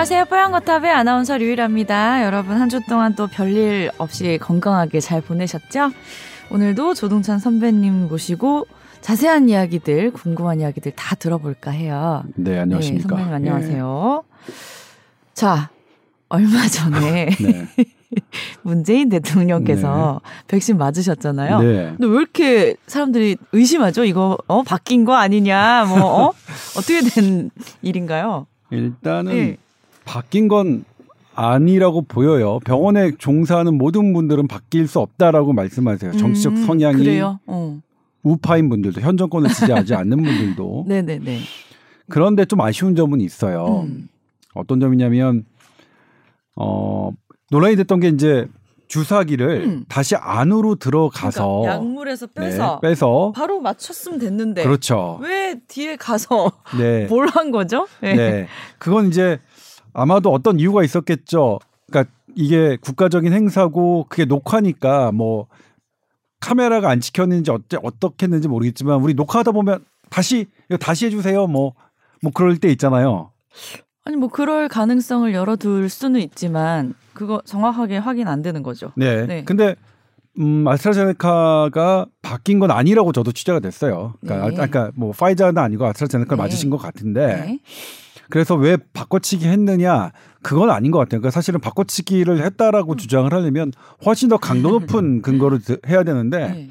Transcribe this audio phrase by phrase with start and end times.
[0.00, 0.24] 안녕하세요.
[0.24, 2.24] 뽀얀거탑의 아나운서 류일합니다.
[2.24, 5.90] 여러분 한 주 동안 또 별일 없이 건강하게 잘 보내셨죠?
[6.50, 8.66] 오늘도 조동찬 선배님 모시고
[9.02, 12.24] 자세한 이야기들, 궁금한 이야기들 다 들어볼까 해요.
[12.34, 13.08] 네, 안녕하십니까.
[13.14, 14.24] 네, 선배님 안녕하세요.
[14.48, 14.52] 예.
[15.34, 15.68] 자,
[16.30, 17.66] 얼마 전에 네.
[18.62, 20.30] 문재인 대통령께서 네.
[20.48, 21.60] 백신 맞으셨잖아요.
[21.60, 21.94] 네.
[21.98, 24.04] 근데 왜 이렇게 사람들이 의심하죠?
[24.06, 25.84] 이거 어 바뀐 거 아니냐?
[25.84, 26.32] 뭐 어?
[26.78, 27.50] 어떻게 된
[27.82, 28.46] 일인가요?
[28.70, 29.56] 일단은 네.
[30.04, 30.84] 바뀐 건
[31.34, 32.58] 아니라고 보여요.
[32.64, 36.12] 병원에 종사하는 모든 분들은 바뀔 수 없다라고 말씀하세요.
[36.12, 37.80] 정치적 음, 성향이 어.
[38.22, 40.84] 우파인 분들도 현 정권을 지지하지 않는 분들도.
[40.88, 41.38] 네네네.
[42.08, 43.84] 그런데 좀 아쉬운 점은 있어요.
[43.86, 44.08] 음.
[44.54, 45.44] 어떤 점이냐면
[46.56, 47.10] 어
[47.50, 48.46] 논란이 됐던 게 이제
[48.88, 49.84] 주사기를 음.
[49.88, 55.20] 다시 안으로 들어가서 그러니까 약물에서 빼서 네, 빼서 바로 맞췄으면 됐는데 그렇죠.
[55.22, 57.06] 왜 뒤에 가서 네.
[57.08, 57.86] 뭘한 거죠?
[58.02, 58.14] 네.
[58.14, 58.48] 네.
[58.78, 59.38] 그건 이제
[59.92, 61.58] 아마도 어떤 이유가 있었겠죠.
[61.90, 65.46] 그러니까 이게 국가적인 행사고 그게 녹화니까 뭐
[66.40, 71.46] 카메라가 안 찍혔는지 어째 어떻게 했는지 모르겠지만 우리 녹화하다 보면 다시 이거 다시 해주세요.
[71.46, 71.74] 뭐뭐
[72.22, 73.30] 뭐 그럴 때 있잖아요.
[74.04, 78.92] 아니 뭐 그럴 가능성을 열어둘 수는 있지만 그거 정확하게 확인 안 되는 거죠.
[78.96, 79.26] 네.
[79.26, 79.44] 네.
[79.44, 79.76] 근데
[80.38, 84.14] 음, 아스트라제네카가 바뀐 건 아니라고 저도 취재가 됐어요.
[84.20, 84.62] 그러니까 네.
[84.62, 86.42] 아까 뭐 파이자는 아니고 아스트라제네카 네.
[86.42, 87.58] 맞으신 것 같은데 네.
[88.30, 91.20] 그래서 왜 바꿔치기 했느냐 그건 아닌 것 같아요.
[91.20, 92.96] 그러니까 사실은 바꿔치기를 했다라고 음.
[92.96, 93.72] 주장을 하려면
[94.06, 96.68] 훨씬 더 강도 높은 근거를 해야 되는데 네.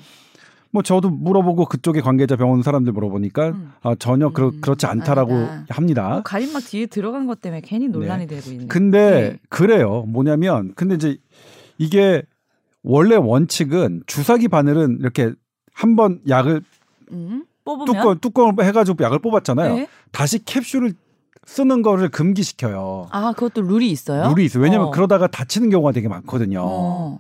[0.72, 3.72] 뭐 저도 물어보고 그쪽에 관계자 병원 사람들 물어보니까 음.
[3.82, 4.62] 아, 전혀 그렇, 음.
[4.62, 5.66] 그렇지 않다라고 아니다.
[5.70, 6.10] 합니다.
[6.10, 8.36] 뭐 가림막 뒤에 들어간 것 때문에 괜히 논란이 네.
[8.36, 8.68] 되고 있는.
[8.68, 9.00] 근데
[9.34, 9.40] 네.
[9.50, 10.04] 그래요.
[10.08, 11.18] 뭐냐면 근데 이제
[11.78, 12.24] 이게
[12.84, 15.34] 원래 원칙은 주사기 바늘은 이렇게
[15.74, 16.62] 한 번 약을
[17.12, 17.46] 음?
[17.86, 19.76] 뚜껑 뚜껑을 해가지고 약을 뽑았잖아요.
[19.76, 19.88] 네?
[20.12, 20.94] 다시 캡슐을
[21.50, 23.08] 쓰는 거를 금기시켜요.
[23.10, 24.30] 아, 그것도 룰이 있어요?
[24.30, 24.62] 룰이 있어요.
[24.64, 24.92] 왜냐면 어.
[24.92, 26.62] 그러다가 다치는 경우가 되게 많거든요.
[26.64, 27.20] 어.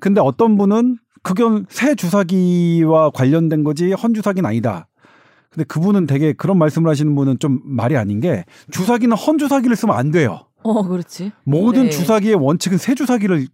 [0.00, 4.88] 근데 어떤 분은 그건 새 주사기와 관련된 거지 헌 주사기는 아니다.
[5.50, 9.96] 근데 그분은 되게 그런 말씀을 하시는 분은 좀 말이 아닌 게 주사기는 헌 주사기를 쓰면
[9.96, 10.40] 안 돼요.
[10.64, 11.30] 어, 그렇지.
[11.44, 11.90] 모든 네.
[11.90, 13.46] 주사기의 원칙은 새 주사기를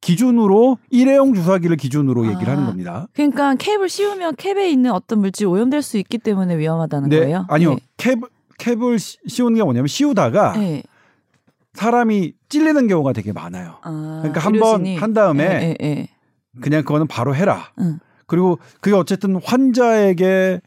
[0.00, 3.06] 기준으로 일회용 주사기를 기준으로 아, 얘기를 하는 겁니다.
[3.12, 7.46] 그러니까 캡을 씌우면 캡에 있는 어떤 물질 오염될 수 있기 때문에 위험하다는 네, 거예요?
[7.48, 7.70] 아니요.
[7.74, 7.78] 네.
[7.96, 8.16] 캡
[8.58, 10.82] 캡을 씌우는 게 뭐냐면 씌우다가 네.
[11.74, 13.78] 사람이 찔리는 경우가 되게 많아요.
[13.82, 16.08] 아, 그러니까 한 번 한 다음에 네, 네,
[16.60, 17.70] 그냥 그거는 바로 해라.
[17.80, 17.98] 응.
[18.26, 20.60] 그리고 그게 어쨌든 환자에게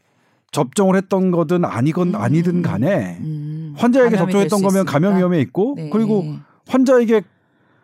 [0.52, 2.14] 접종을 했던 거든 아니건 음.
[2.16, 3.74] 아니든 간에 음.
[3.76, 5.90] 환자에게 접종했던 거면 감염 위험에 있고 네.
[5.90, 6.24] 그리고
[6.68, 7.22] 환자에게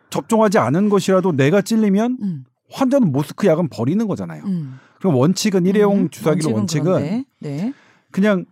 [0.09, 2.45] 접종하지 않은 것이라도 내가 찔리면 음.
[2.71, 4.43] 환자는 모스크 약은 버리는 거잖아요.
[4.45, 4.79] 음.
[4.99, 6.09] 그럼 원칙은 일회용 음.
[6.09, 7.73] 주사기로 원칙은, 원칙은 네.
[8.11, 8.45] 그냥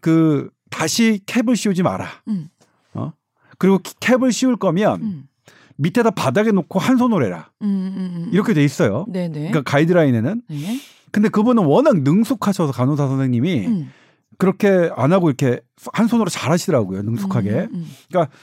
[0.00, 2.08] 그 다시 캡을 씌우지 마라.
[2.28, 2.48] 음.
[2.94, 3.12] 어?
[3.58, 5.28] 그리고 캡을 씌울 거면
[5.76, 7.50] 밑에다 바닥에 놓고 한 손으로 해라.
[7.62, 8.30] 음, 음, 음.
[8.32, 9.04] 이렇게 돼 있어요.
[9.08, 9.50] 네네.
[9.50, 10.42] 그러니까 가이드라인에는.
[10.48, 10.80] 네.
[11.10, 13.90] 근데 그분은 워낙 능숙하셔서 간호사 선생님이 음.
[14.38, 15.60] 그렇게 안 하고 이렇게
[15.92, 17.02] 한 손으로 잘 하시더라고요.
[17.02, 17.50] 능숙하게.
[17.50, 18.34] 음, 음, 그러니까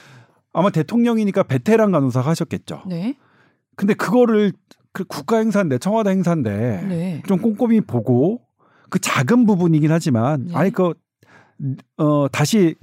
[0.52, 2.84] 아마 대통령이니까 베테랑 간호사 하셨겠죠.
[2.86, 3.16] 네.
[3.76, 4.52] 근데 그거를
[4.92, 7.22] 그 국가 행사인데 청와대 행사인데 네.
[7.26, 8.40] 좀 꼼꼼히 보고
[8.88, 10.54] 그 작은 부분이긴 하지만 네.
[10.54, 10.94] 아니 그
[11.96, 12.74] 어, 다시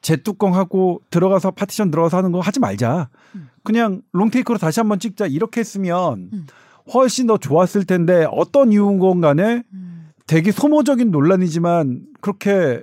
[0.00, 3.08] 재뚜껑하고 들어가서 파티션 들어가서 하는 거 하지 말자.
[3.34, 3.48] 음.
[3.62, 5.26] 그냥 롱테이크로 다시 한번 찍자.
[5.26, 6.46] 이렇게 했으면 음.
[6.94, 10.10] 훨씬 더 좋았을 텐데 어떤 이유건 간에 음.
[10.26, 12.82] 되게 소모적인 논란이지만 그렇게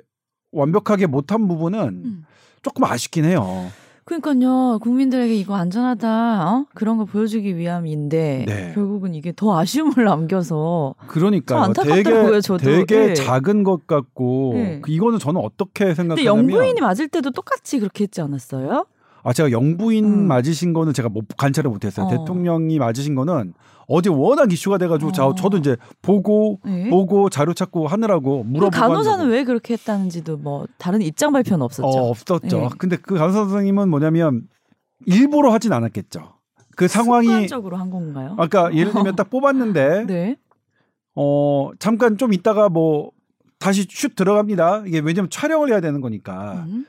[0.52, 2.26] 완벽하게 못한 부분은 음.
[2.62, 3.72] 조금 아쉽긴 해요.
[4.06, 6.66] 그러니까요 국민들에게 이거 안전하다 어?
[6.76, 8.72] 그런 거 보여주기 위함인데 네.
[8.76, 12.64] 결국은 이게 더 아쉬움을 남겨서 그러니까 되게 저도.
[12.64, 13.14] 되게 네.
[13.16, 14.80] 작은 것 같고 네.
[14.84, 18.86] 그 이거는 저는 어떻게 생각하냐면 영부인이 맞을 때도 똑같이 그렇게 했지 않았어요?
[19.24, 20.28] 아 제가 영부인 음.
[20.28, 22.06] 맞으신 거는 제가 못 관찰을 못했어요.
[22.06, 22.10] 어.
[22.10, 23.56] 대통령이 맞으신 거는
[23.88, 25.36] 어제 워낙 이슈가 돼가지고 어.
[25.36, 26.90] 저도 이제 보고 네?
[26.90, 31.88] 보고 자료 찾고 하느라고 물어보고 간호사는 왜 그렇게 했다는지도 뭐 다른 입장 발표는 없었죠.
[31.88, 32.60] 어, 없었죠.
[32.60, 32.70] 네.
[32.78, 34.48] 근데 그 간호사 선생님은 뭐냐면
[35.06, 36.34] 일부러 하진 않았겠죠.
[36.76, 38.36] 그 상황이 습관적으로 한 건가요?
[38.38, 40.38] 아까 예를 들면 딱 뽑았는데 네.
[41.16, 43.12] 어 잠깐 좀 있다가 뭐
[43.60, 44.84] 다시 슛 들어갑니다.
[44.86, 46.66] 이게 왜냐면 촬영을 해야 되는 거니까.
[46.68, 46.86] 음.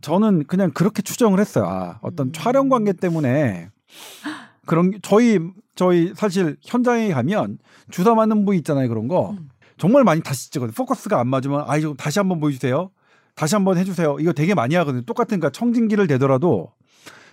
[0.00, 1.66] 저는 그냥 그렇게 추정을 했어요.
[1.66, 2.32] 아, 어떤 음.
[2.32, 3.68] 촬영 관계 때문에
[4.66, 5.38] 그런 저희
[5.80, 7.56] 저희 사실 현장에 가면
[7.90, 8.86] 주사 맞는 부위 있잖아요.
[8.86, 9.48] 그런 거 음.
[9.78, 10.74] 정말 많이 다시 찍거든요.
[10.76, 12.90] 포커스가 안 맞으면 아 이거 다시 한번 보여주세요.
[13.34, 14.18] 다시 한번 해주세요.
[14.20, 15.00] 이거 되게 많이 하거든요.
[15.06, 16.70] 똑같은 그러니까 청진기를 대더라도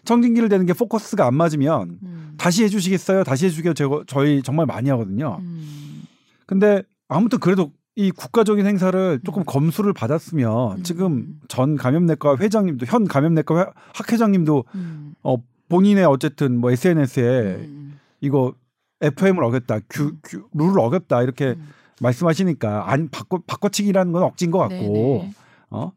[0.05, 2.35] 청진기를 대는 게 포커스가 안 맞으면 음.
[2.38, 3.25] 다시 해주시겠어요?
[3.25, 3.73] 다시 해주게요.
[3.73, 5.39] 제가 저희 정말 많이 하거든요.
[5.41, 6.03] 음.
[6.45, 9.45] 근데 아무튼 그래도 이 국가적인 행사를 조금 음.
[9.45, 10.83] 검수를 받았으면 음.
[10.83, 15.15] 지금 전 감염내과 회장님도 현 감염내과 학회장님도 음.
[15.21, 15.35] 어
[15.67, 17.88] 본인의 어쨌든 뭐 SNS에 음.
[18.21, 18.53] 이거
[19.01, 21.69] FM을 어겼다, 규, 규, 룰을 어겼다 이렇게 음.
[22.01, 25.31] 말씀하시니까 안 바꿔 바꿔치기라는 건 억진 것 같고 네네.
[25.69, 25.91] 어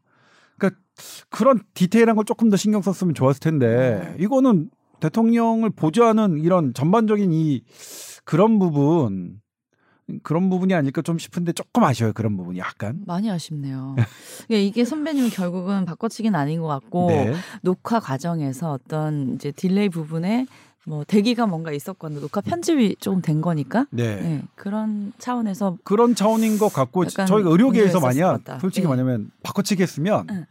[0.57, 0.81] 그러니까
[1.29, 4.21] 그런 디테일한 걸 조금 더 신경 썼으면 좋았을 텐데 음.
[4.21, 4.69] 이거는
[4.99, 7.63] 대통령을 보좌하는 이런 전반적인 이
[8.23, 9.41] 그런 부분
[10.23, 13.95] 그런 부분이 아닐까 좀 싶은데 조금 아쉬워요 그런 부분이 약간 많이 아쉽네요.
[14.49, 17.33] 이게 선배님은 결국은 바꿔치기는 아닌 것 같고 네.
[17.61, 20.47] 녹화 과정에서 어떤 이제 delay 부분에
[20.85, 24.15] 뭐 대기가 뭔가 있었거나 녹화 편집이 조금 된 거니까 네.
[24.15, 24.43] 네.
[24.55, 28.87] 그런 차원에서 그런 차원인 것 같고 저희가 의료계에서 만약 솔직히 네.
[28.87, 30.45] 뭐냐면 바꿔치기 했으면 응.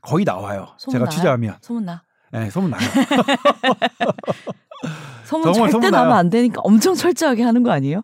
[0.00, 0.68] 거의 나와요.
[0.78, 1.08] 제가 나요?
[1.10, 2.02] 취재하면 소문 나.
[2.32, 2.80] 네, 소문 나요.
[5.24, 8.02] 소문 절대 소문 나면 안 되니까 엄청 철저하게 하는 거 아니에요?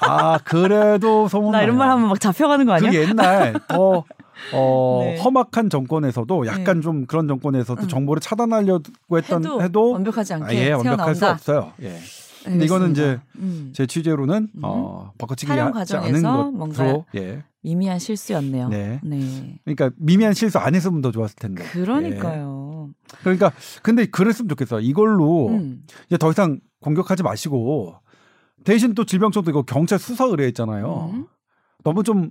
[0.00, 2.90] 아 그래도 소문 나 이런 말 하면 막 잡혀가는 거 아니야?
[2.90, 4.04] 그 옛날 더
[4.52, 5.18] 어, 네.
[5.20, 6.80] 험악한 정권에서도 약간 네.
[6.80, 7.88] 좀 그런 정권에서도 응.
[7.88, 11.72] 정보를 차단하려고 했던 해도, 해도 완벽하지 않게 아, 예, 완벽할 수 없어요.
[11.82, 11.98] 예.
[12.44, 13.70] 근데 이거는 이제 음.
[13.74, 14.60] 제 취재로는 음.
[14.62, 17.44] 어, 바꿔치기 촬영 과정에서 뭔가 예.
[17.62, 18.68] 미미한 실수였네요.
[18.68, 19.00] 네.
[19.02, 19.58] 네.
[19.64, 21.62] 그러니까 미미한 실수 안 했으면 더 좋았을 텐데.
[21.64, 22.88] 그러니까요.
[22.88, 23.16] 예.
[23.22, 23.52] 그러니까
[23.82, 24.80] 근데 그랬으면 좋겠어.
[24.80, 25.82] 이걸로 음.
[26.06, 27.96] 이제 더 이상 공격하지 마시고
[28.64, 31.10] 대신 또 질병청도 이거 경찰 수사 의뢰했잖아요.
[31.12, 31.26] 음.
[31.84, 32.30] 너무 좀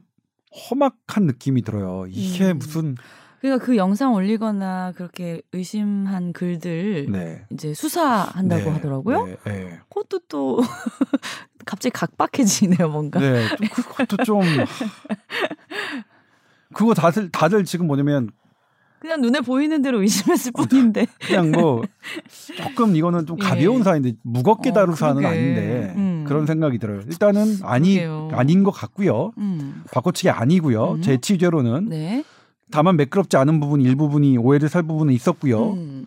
[0.51, 2.05] 험악한 느낌이 들어요.
[2.07, 2.59] 이게 음.
[2.59, 2.95] 무슨
[3.41, 7.45] 그러니까 그 영상 올리거나 그렇게 의심한 글들 네.
[7.51, 8.69] 이제 수사한다고 네.
[8.69, 9.25] 하더라고요.
[9.25, 9.37] 네.
[9.45, 9.79] 네.
[9.89, 10.59] 그것도 또
[11.65, 13.19] 갑자기 각박해지네요, 뭔가.
[13.19, 14.41] 네, 그것도 좀
[16.73, 18.29] 그거 다들 다들 지금 뭐냐면
[18.99, 21.07] 그냥 눈에 보이는 대로 의심했을 뿐인데.
[21.21, 21.81] 그냥 뭐
[22.57, 23.83] 조금 이거는 좀 가벼운 예.
[23.83, 26.18] 사안인데 무겁게 어, 다룰 어, 사안은 아닌데 음.
[26.29, 27.01] 그런 생각이 들어요.
[27.01, 28.29] 일단은 아니 그러게요.
[28.33, 29.31] 아닌 것 같고요.
[29.37, 29.83] 음.
[29.91, 30.91] 바꿔치기 아니고요.
[30.93, 31.01] 음.
[31.01, 32.23] 제 취재로는 네.
[32.71, 35.73] 다만 매끄럽지 않은 부분 일부분이 오해를 살 부분은 있었고요.
[35.73, 36.05] 음.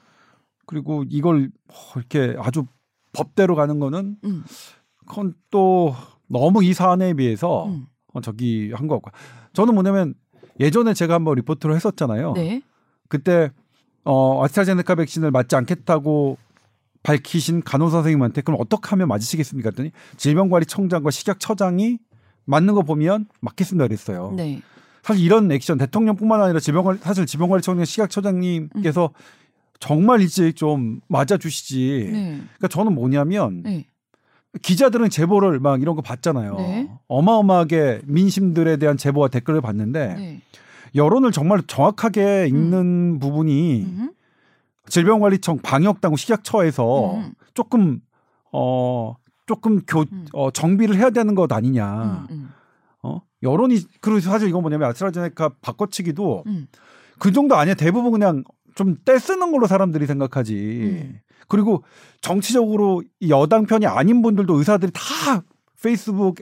[0.67, 1.51] 그리고 이걸
[1.97, 2.65] 이렇게 아주
[3.13, 4.45] 법대로 가는 거는 음.
[5.07, 5.95] 그건 또
[6.29, 7.87] 너무 이 사안에 비해서 음.
[8.15, 9.11] 어, 저기 한 것 같고
[9.53, 10.15] 저는 뭐냐면
[10.61, 12.33] 예전에 제가 한번 리포트를 했었잖아요.
[12.35, 12.63] 네.
[13.09, 13.51] 그때
[14.05, 16.39] 어 아스트라제네카 백신을 맞지 않겠다고
[17.03, 19.71] 밝히신 간호사 선생님한테 그럼 어떻게 하면 맞으시겠습니까?
[19.71, 21.99] 했더니 질병관리청장과 식약처장이
[22.45, 24.33] 맞는 거 보면 맞겠습니다 그랬어요.
[24.37, 24.63] 네.
[25.03, 29.43] 사실 이런 액션 대통령뿐만 아니라 질병관리 사실 질병관리청장 식약처장님께서 음.
[29.81, 32.11] 정말 일찍 좀 맞아주시지.
[32.13, 32.23] 네.
[32.37, 33.87] 그러니까 저는 뭐냐면 네.
[34.61, 36.55] 기자들은 제보를 막 이런 거 받잖아요.
[36.57, 36.89] 네.
[37.09, 40.41] 어마어마하게 민심들에 대한 제보와 댓글을 받는데 네.
[40.95, 43.19] 여론을 정말 정확하게 읽는 음.
[43.19, 44.13] 부분이 음.
[44.89, 47.35] 질병관리청 방역당국 식약처에서 음.
[47.55, 48.01] 조금
[48.53, 49.15] 어
[49.47, 50.27] 조금 교 음.
[50.33, 52.27] 어, 정비를 해야 되는 것 아니냐.
[52.31, 52.51] 음, 음.
[53.03, 56.45] 어 여론이 그리고 사실 이건 뭐냐면 아스트라제네카 바꿔치기도
[57.19, 57.75] 그 정도 아니야.
[57.75, 58.45] 대부분 그냥
[58.75, 61.21] 좀 떼쓰는 걸로 사람들이 생각하지.
[61.49, 61.85] 그리고
[62.21, 65.43] 정치적으로 여당 편이 아닌 분들도 의사들이 다
[65.83, 66.37] 페이스북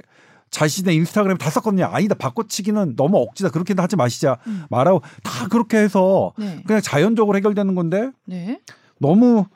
[0.50, 1.87] 자신의 인스타그램 다 썼거든요.
[1.87, 3.50] 아니다 바꿔치기는 너무 억지다.
[3.50, 4.64] 그렇게는 하지 마시자 음.
[4.69, 6.62] 말하고 다 그렇게 해서 네.
[6.67, 8.61] 그냥 자연적으로 해결되는 건데 네.
[8.99, 9.46] 너무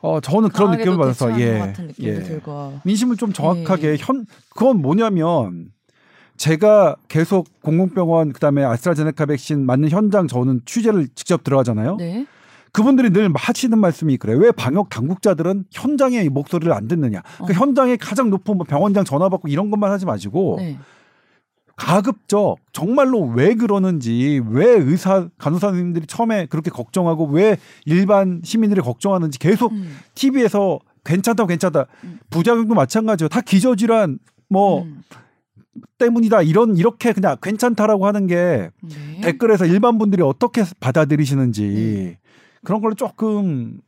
[0.00, 2.40] 어 저는 그런 느낌을 받아서 예, 예.
[2.84, 3.96] 민심을 좀 정확하게 네.
[3.98, 5.70] 현 그건 뭐냐면
[6.36, 11.96] 제가 계속 공공병원 그다음에 아스트라제네카 백신 맞는 현장 저는 취재를 직접 들어가잖아요.
[11.96, 12.26] 네.
[12.76, 14.36] 그분들이 늘 하시는 말씀이 그래요.
[14.36, 17.22] 왜 방역 당국자들은 현장의 목소리를 안 듣느냐.
[17.38, 17.46] 그 어.
[17.54, 20.76] 현장에 가장 높은 뭐 병원장 전화 받고 이런 것만 하지 마시고 네.
[21.74, 27.56] 가급적 정말로 왜 그러는지 왜 의사 간호사 선생님들이 처음에 그렇게 걱정하고 왜
[27.86, 29.96] 일반 시민들이 걱정하는지 계속 음.
[30.14, 32.18] TV에서 괜찮다 괜찮다 음.
[32.28, 33.30] 부작용도 마찬가지요.
[33.30, 34.18] 다 기저질환
[34.50, 35.02] 뭐 음.
[35.96, 39.20] 때문이다 이런 이렇게 그냥 괜찮다라고 하는 게 네.
[39.22, 42.25] 댓글에서 일반 분들이 어떻게 받아들이시는지 네.
[42.64, 43.80] 그런 걸 조금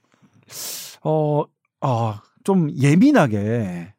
[1.03, 1.45] 어
[1.81, 3.93] 아, 좀 예민하게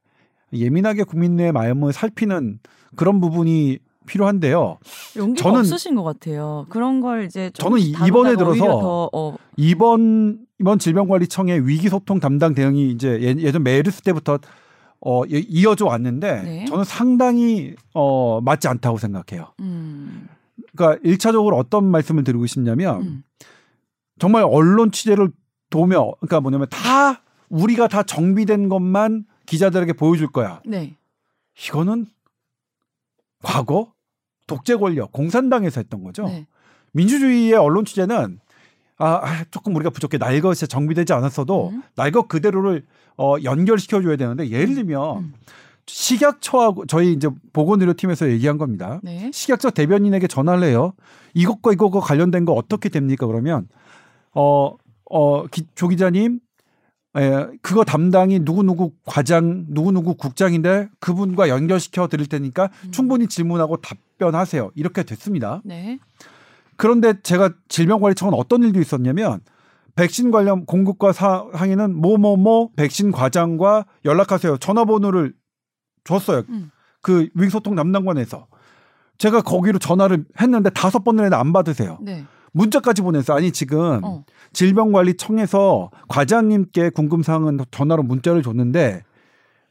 [0.53, 2.59] 예민하게 국민의 마음을 살피는
[2.95, 4.79] 그런 부분이 필요한데요.
[5.15, 6.65] 용기가 저는 없으신 것 같아요.
[6.69, 9.35] 그런 걸 이제 저는 이번에 들어서 더, 어.
[9.55, 14.39] 이번 이번 질병관리청의 위기소통 담당 대응이 이제 예, 예전 메르스 때부터
[15.01, 16.65] 어 이어져 왔는데 네.
[16.65, 19.53] 저는 상당히 어 맞지 않다고 생각해요.
[19.59, 20.27] 음.
[20.75, 23.23] 그러니까 일차적으로 어떤 말씀을 드리고 싶냐면 음.
[24.19, 25.31] 정말 언론 취재를
[25.69, 30.61] 도며 그러니까 뭐냐면 다 우리가 다 정비된 것만 기자들에게 보여줄 거야.
[30.65, 30.95] 네.
[31.65, 32.05] 이거는
[33.41, 33.93] 과거
[34.47, 36.25] 독재 권력 공산당에서 했던 거죠.
[36.25, 36.47] 네.
[36.91, 38.39] 민주주의의 언론 취재는
[38.97, 41.83] 아, 아 조금 우리가 부족해 날것이 정비되지 않았어도 음.
[41.95, 42.85] 날것 그대로를
[43.17, 45.33] 어, 연결시켜 줘야 되는데 예를 들면 음.
[45.85, 48.99] 식약처하고 저희 이제 보건의료팀에서 얘기한 겁니다.
[49.01, 49.31] 네.
[49.33, 50.93] 식약처 대변인에게 전화를 해요.
[51.33, 53.25] 이것과 이것과 관련된 거 어떻게 됩니까?
[53.25, 53.67] 그러면
[54.33, 54.75] 어,
[55.09, 56.39] 어, 기, 조 기자님,
[57.17, 62.91] 예, 그거 담당이 누구누구 과장, 누구누구 국장인데 그분과 연결시켜 드릴 테니까 음.
[62.91, 64.71] 충분히 질문하고 답변하세요.
[64.75, 65.61] 이렇게 됐습니다.
[65.65, 65.99] 네.
[66.77, 69.41] 그런데 제가 질병관리청은 어떤 일도 있었냐면
[69.95, 74.57] 백신 관련 공급과 상의는 뭐뭐뭐 백신 과장과 연락하세요.
[74.57, 75.33] 전화번호를
[76.03, 76.43] 줬어요.
[76.49, 76.71] 음.
[77.01, 78.47] 그 위소통 담당관에서
[79.17, 81.97] 제가 거기로 전화를 했는데 다섯 번을 했는데 안 받으세요.
[82.01, 82.25] 네.
[82.53, 83.35] 문자까지 보냈어.
[83.35, 84.23] 아니 지금 어.
[84.53, 89.03] 질병관리청에서 과장님께 궁금사항은 전화로 문자를 줬는데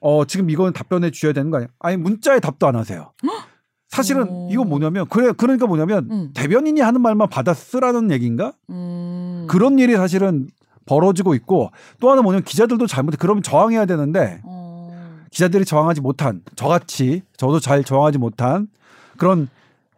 [0.01, 1.69] 어 지금 이거는 답변해 주셔야 되는 거 아니에요?
[1.81, 3.13] 아니 문자에 답도 안 하세요.
[3.89, 4.49] 사실은 오.
[4.51, 6.31] 이거 뭐냐면 그래 그러니까 뭐냐면 음.
[6.35, 8.53] 대변인이 하는 말만 받아 쓰라는 얘기인가?
[8.71, 9.47] 음.
[9.49, 10.49] 그런 일이 사실은
[10.85, 11.71] 벌어지고 있고
[12.01, 14.91] 또 하나 뭐냐면 기자들도 잘못해 그러면 저항해야 되는데 어.
[15.31, 18.69] 기자들이 저항하지 못한 저같이 저도 잘 저항하지 못한
[19.17, 19.49] 그런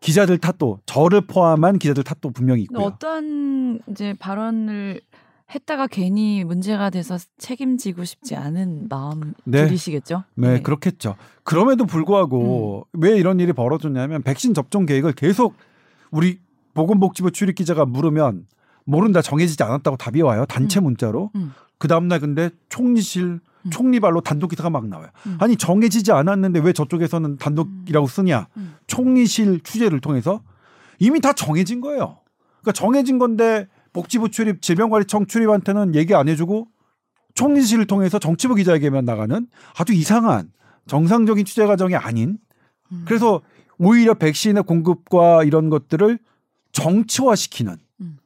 [0.01, 2.87] 기자들 탓도 저를 포함한 기자들 탓도 분명히 있고요.
[2.87, 5.01] 어떤 이제 발언을
[5.55, 9.67] 했다가 괜히 문제가 돼서 책임지고 싶지 않은 마음 네.
[9.67, 10.25] 들이시겠죠?
[10.37, 11.17] 네, 네, 그렇겠죠.
[11.43, 13.01] 그럼에도 불구하고 음.
[13.03, 15.55] 왜 이런 일이 벌어졌냐면 백신 접종 계획을 계속
[16.11, 16.39] 우리
[16.75, 18.47] 보건복지부 출입 기자가 물으면
[18.85, 20.85] 모른다 정해지지 않았다고 답이 와요 단체 음.
[20.85, 21.31] 문자로.
[21.35, 21.53] 음.
[21.79, 23.71] 그 다음날 근데 총리실 음.
[23.71, 25.09] 총리발로 단독 기사가 막 나와요.
[25.27, 25.37] 음.
[25.41, 28.09] 아니 정해지지 않았는데 왜 저쪽에서는 단독이라고 음.
[28.09, 28.49] 쓰냐?
[28.57, 28.75] 음.
[28.87, 30.43] 총리실 취재를 통해서
[30.99, 32.19] 이미 다 정해진 거예요.
[32.61, 36.69] 그러니까 정해진 건데 복지부 출입 질병관리청 출입한테는 얘기 안 해주고
[37.35, 39.47] 총리실을 통해서 정치부 기자에게만 나가는
[39.79, 40.53] 아주 이상한
[40.87, 42.39] 정상적인 취재 과정이 아닌
[42.93, 43.05] 음.
[43.07, 43.41] 그래서
[43.79, 46.19] 오히려 백신의 공급과 이런 것들을
[46.73, 48.19] 정치화시키는 음.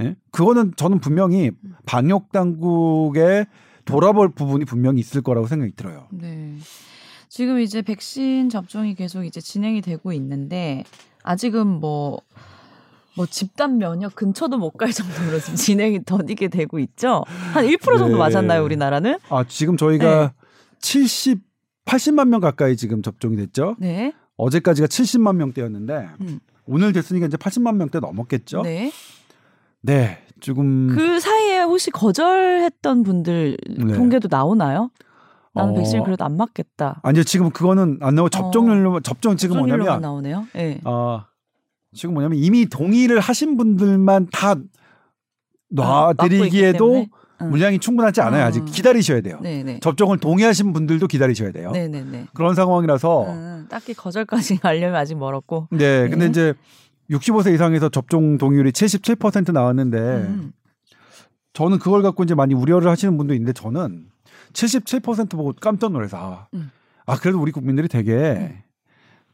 [0.00, 0.16] 예?
[0.30, 1.50] 그거는 저는 분명히
[1.86, 3.46] 방역 당국의
[3.84, 6.06] 돌아볼 부분이 분명히 있을 거라고 생각이 들어요.
[6.10, 6.56] 네.
[7.28, 10.84] 지금 이제 백신 접종이 계속 이제 진행이 되고 있는데
[11.22, 12.20] 아직은 뭐뭐
[13.16, 17.24] 뭐 집단 면역 근처도 못 갈 정도로 지금 진행이 더디게 되고 있죠.
[17.52, 18.14] 한 1% 정도 네.
[18.16, 19.18] 맞았나요, 우리나라는?
[19.30, 20.32] 아, 지금 저희가 네.
[20.80, 21.40] 70
[21.84, 23.76] 80만 명 가까이 지금 접종이 됐죠.
[23.78, 24.12] 네.
[24.36, 26.40] 어제까지가 70만 명대였는데 음.
[26.64, 28.62] 오늘 됐으니까 이제 80만 명대 넘었겠죠.
[28.62, 28.92] 네.
[29.80, 30.18] 네.
[30.42, 33.94] 조금 그 사이에 혹시 거절했던 분들 네.
[33.94, 34.90] 통계도 나오나요?
[35.54, 35.76] 나는 어...
[35.76, 37.00] 백신 그래도 안 맞겠다.
[37.02, 39.00] 아니요, 지금 그거는 안 나오고 접종률로 어...
[39.00, 40.46] 접종 지금 뭐냐면 나오네요.
[40.54, 40.80] 네.
[40.84, 41.24] 어,
[41.94, 44.56] 지금 뭐냐면 이미 동의를 하신 분들만 다
[45.70, 47.06] 놔드리기에도
[47.38, 48.44] 아, 물량이 충분하지 않아요.
[48.44, 48.64] 아직 어.
[48.64, 49.38] 기다리셔야 돼요.
[49.42, 49.80] 네네.
[49.80, 51.70] 접종을 동의하신 분들도 기다리셔야 돼요.
[51.70, 52.28] 네네네.
[52.34, 55.68] 그런 상황이라서 음, 딱히 거절까지 가려면 아직 멀었고.
[55.70, 56.30] 네, 근데 네.
[56.30, 56.54] 이제
[57.12, 60.52] 65세 이상에서 접종 동의율이 77% 나왔는데 음.
[61.52, 64.06] 저는 그걸 갖고 이제 많이 우려를 하시는 분도 있는데 저는
[64.52, 66.70] 77% 보고 깜짝 놀라서 아, 음.
[67.06, 68.58] 아 그래도 우리 국민들이 되게 음.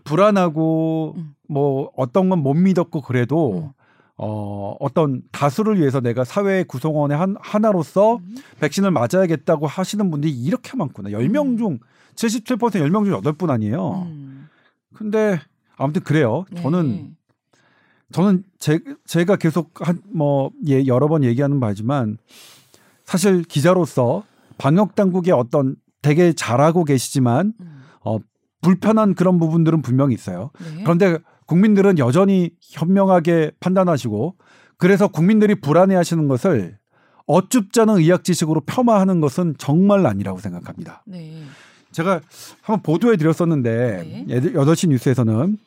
[0.04, 1.34] 불안하고 음.
[1.48, 3.70] 뭐 어떤 건 못 믿었고 그래도 음.
[4.16, 8.36] 어, 어떤 다수를 위해서 내가 사회 구성원의 한, 하나로서 음.
[8.58, 11.10] 백신을 맞아야겠다고 하시는 분들이 이렇게 많구나.
[11.10, 11.78] 10명 중
[12.16, 14.08] 77% 10명 중 8분 아니에요.
[14.94, 15.38] 근데
[15.76, 16.44] 아무튼 그래요.
[16.56, 17.10] 저는 네.
[18.12, 22.18] 저는 제, 제가 계속 한뭐 예, 여러 번 얘기하는 바지만
[23.04, 24.24] 사실 기자로서
[24.56, 27.82] 방역 당국의 어떤 되게 잘하고 계시지만 음.
[28.04, 28.18] 어
[28.60, 30.50] 불편한 그런 부분들은 분명히 있어요.
[30.58, 30.82] 네.
[30.82, 34.36] 그런데 국민들은 여전히 현명하게 판단하시고
[34.76, 36.78] 그래서 국민들이 불안해하시는 것을
[37.26, 41.02] 어쭙잖은 의학 지식으로 폄하하는 것은 정말 아니라고 생각합니다.
[41.06, 41.42] 네.
[41.92, 42.20] 제가
[42.62, 44.40] 한번 보도해 드렸었는데 네.
[44.52, 45.58] 8시 뉴스에서는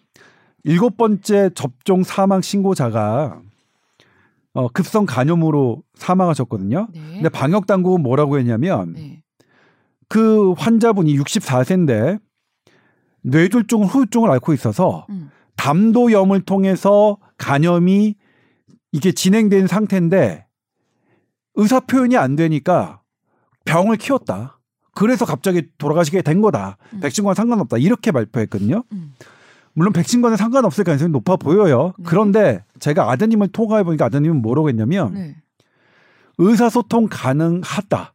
[0.64, 3.42] 일곱 번째 접종 사망 신고자가
[4.54, 6.88] 어, 급성 간염으로 사망하셨거든요.
[6.94, 7.02] 네.
[7.14, 9.24] 근데 방역 당국은 뭐라고 했냐면 네.
[10.10, 12.20] 그 환자분이 64세인데
[13.24, 15.32] 뇌졸중 후유증을 앓고 있어서 음.
[15.56, 18.16] 담도염을 통해서 간염이
[18.92, 20.46] 이게 진행된 상태인데
[21.56, 23.02] 의사 표현이 안 되니까
[23.66, 24.60] 병을 키웠다.
[24.94, 26.78] 그래서 갑자기 돌아가시게 된 거다.
[26.94, 27.00] 음.
[27.00, 27.78] 백신과 상관없다.
[27.78, 28.84] 이렇게 발표했거든요.
[28.92, 29.14] 음.
[29.74, 31.94] 물론 백신과는 상관없을 가능성이 높아 보여요.
[31.98, 32.04] 네.
[32.06, 35.36] 그런데 제가 아드님을 통화해 보니까 아드님은 뭐라고 했냐면 네.
[36.38, 38.14] 의사소통 가능하다.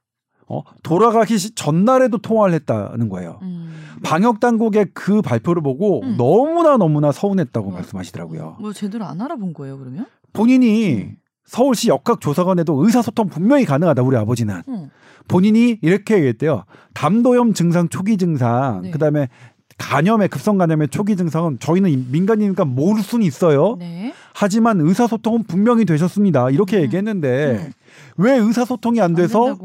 [0.48, 3.40] 어, 돌아가기 전날에도 통화를 했다는 거예요.
[3.42, 3.74] 음.
[4.04, 6.16] 방역 당국의 그 발표를 보고 음.
[6.16, 7.72] 너무나 너무나 서운했다고 어.
[7.72, 8.58] 말씀하시더라고요.
[8.60, 10.06] 뭐 제대로 안 알아본 거예요, 그러면?
[10.32, 11.16] 본인이 음.
[11.46, 14.90] 서울시 역학조사관에도 의사소통 분명히 가능하다 우리 아버지는 음.
[15.28, 18.90] 본인이 이렇게 얘기했대요 담도염 증상 초기 증상 네.
[18.90, 19.28] 그다음에
[19.78, 23.76] 간염의 급성 간염의 초기 증상은 저희는 민간이니까 모를 수는 있어요.
[23.78, 24.14] 네.
[24.34, 26.50] 하지만 의사소통은 분명히 되셨습니다.
[26.50, 26.82] 이렇게 음.
[26.82, 27.72] 얘기했는데 음.
[28.16, 29.58] 왜 의사소통이 안 돼서 안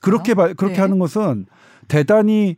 [0.00, 0.80] 그렇게 그렇게 네.
[0.80, 1.46] 하는 것은
[1.88, 2.56] 대단히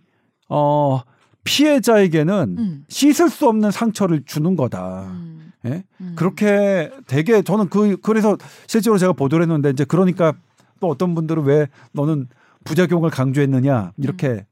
[0.49, 1.01] 어
[1.45, 2.85] 피해자에게는 음.
[2.89, 5.05] 씻을 수 없는 상처를 주는 거다.
[5.11, 5.53] 음.
[5.67, 5.85] 예?
[6.01, 6.13] 음.
[6.17, 10.35] 그렇게 되게 저는 그 그래서 실제로 제가 보도를 했는데 이제 그러니까
[10.81, 12.29] 또 어떤 분들은 왜 너는
[12.65, 14.43] 부작용을 강조했느냐 이렇게 음.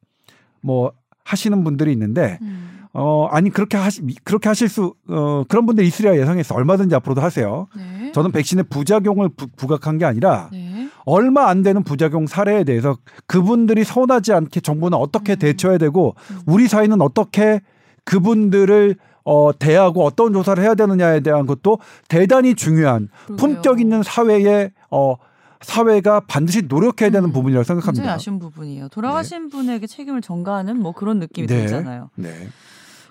[0.60, 0.92] 뭐
[1.28, 2.86] 하시는 분들이 있는데 음.
[2.94, 7.66] 어 아니 그렇게 하시 그렇게 하실 수 어 그런 분들 있으리라 예상해서 얼마든지 앞으로도 하세요.
[7.76, 8.12] 네.
[8.12, 10.88] 저는 백신의 부작용을 부, 부각한 게 아니라 네.
[11.04, 15.38] 얼마 안 되는 부작용 사례에 대해서 그분들이 서운하지 않게 정부는 어떻게 음.
[15.38, 16.40] 대처해야 되고 음.
[16.46, 17.60] 우리 사회는 어떻게
[18.04, 23.36] 그분들을 어, 대하고 어떤 조사를 해야 되느냐에 대한 것도 대단히 중요한 그러게요.
[23.36, 25.16] 품격 있는 사회의 어,
[25.60, 28.02] 사회가 반드시 노력해야 되는 음, 부분이라고 생각합니다.
[28.02, 28.88] 굉장히 아쉬운 부분이에요.
[28.88, 29.48] 돌아가신 네.
[29.48, 31.62] 분에게 책임을 전가하는 뭐 그런 느낌이 네.
[31.62, 32.10] 들잖아요.
[32.14, 32.48] 네.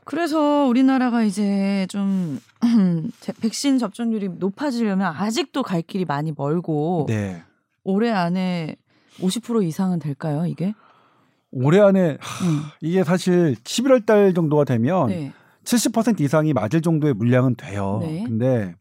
[0.06, 2.40] 그래서 우리나라가 이제 좀
[3.42, 7.44] 백신 접종률이 높아지려면 아직도 갈 길이 많이 멀고 네.
[7.84, 8.78] 올해 안에
[9.20, 10.74] 50% 이상은 될까요, 이게?
[11.52, 12.62] 올해 안에 하, 음.
[12.82, 15.34] 이게 사실 11월 달 정도가 되면 네.
[15.66, 18.00] 70% 이상이 맞을 정도의 물량은 돼요.
[18.02, 18.24] 네.
[18.26, 18.76] 근데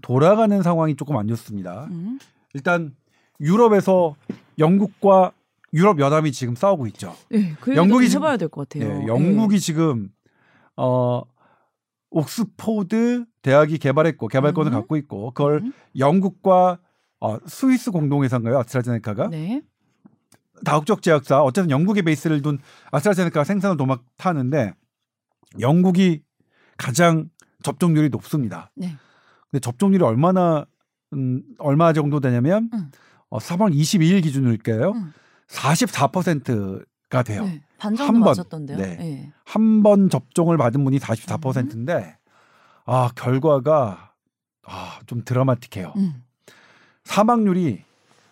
[0.00, 1.86] 돌아가는 상황이 조금 안 좋습니다.
[1.90, 2.18] 음.
[2.54, 2.94] 일단
[3.40, 4.14] 유럽에서
[4.58, 5.32] 영국과
[5.74, 7.14] 유럽 연합이 지금 싸우고 있죠.
[7.30, 8.98] 네, 그 영국이 해봐야 될 것 같아요.
[8.98, 9.60] 네, 영국이 네.
[9.60, 10.10] 지금
[10.76, 11.22] 어
[12.10, 14.74] 옥스포드 대학이 개발했고 개발권을 음.
[14.74, 15.72] 갖고 있고 그걸 음.
[15.98, 16.78] 영국과
[17.20, 18.58] 어, 스위스 공동 회사인가요?
[18.58, 19.62] 아스트라제네카가 네.
[20.64, 22.58] 다국적 제약사 어쨌든 영국의 베이스를 둔
[22.90, 24.74] 아스트라제네카가 생산을 도맡아는데
[25.60, 26.22] 영국이
[26.76, 27.30] 가장
[27.62, 28.70] 접종률이 높습니다.
[28.74, 28.96] 네.
[29.50, 30.66] 근데 접종률이 얼마나
[31.12, 32.90] 음, 얼마 정도 되냐면 음.
[33.28, 34.90] 어, 3월 22일 기준일게요.
[34.92, 35.12] 음.
[35.48, 37.44] 44%가 돼요.
[37.44, 38.78] 네, 반 정도 한 맞았던데요.
[38.78, 38.96] 네.
[38.96, 39.32] 네.
[39.44, 42.32] 한번 접종을 받은 분이 44%인데 음.
[42.84, 44.12] 아 결과가
[44.64, 45.92] 아, 좀 드라마틱해요.
[45.96, 46.22] 음.
[47.04, 47.82] 사망률이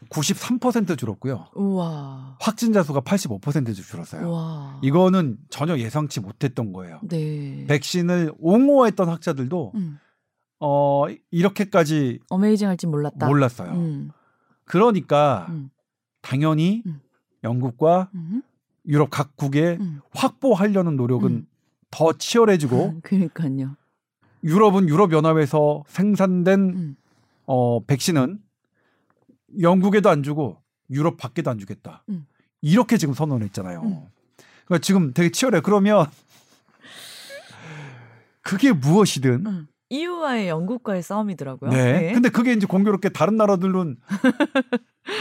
[0.08, 1.46] 93% 줄었고요.
[1.54, 2.36] 우와.
[2.40, 4.28] 확진자 수가 85% 줄었어요.
[4.28, 4.80] 우와.
[4.82, 7.00] 이거는 전혀 예상치 못했던 거예요.
[7.02, 7.64] 네.
[7.68, 9.98] 백신을 옹호했던 학자들도 음.
[10.60, 13.26] 어 이렇게까지 어메이징할지 몰랐다.
[13.26, 13.72] 몰랐어요.
[13.72, 14.10] 음.
[14.64, 15.70] 그러니까 음.
[16.20, 17.00] 당연히 음.
[17.42, 18.42] 영국과 음.
[18.86, 20.00] 유럽 각국에 음.
[20.12, 21.46] 확보하려는 노력은 음.
[21.90, 23.00] 더 치열해지고.
[23.02, 23.76] 그러니까요.
[24.44, 26.96] 유럽은 유럽 연합에서 생산된
[27.46, 28.38] 어 백신은
[29.60, 30.58] 영국에도 안 주고
[30.90, 32.04] 유럽 밖에도 안 주겠다.
[32.62, 33.80] 이렇게 지금 선언했잖아요.
[34.64, 35.60] 그러니까 지금 되게 치열해.
[35.60, 36.06] 그러면
[38.40, 41.70] 그게 무엇이든 EU와의 영국과의 싸움이더라고요.
[41.70, 42.00] 네.
[42.00, 42.12] 네.
[42.12, 43.96] 근데 그게 이제 공교롭게 다른 나라들은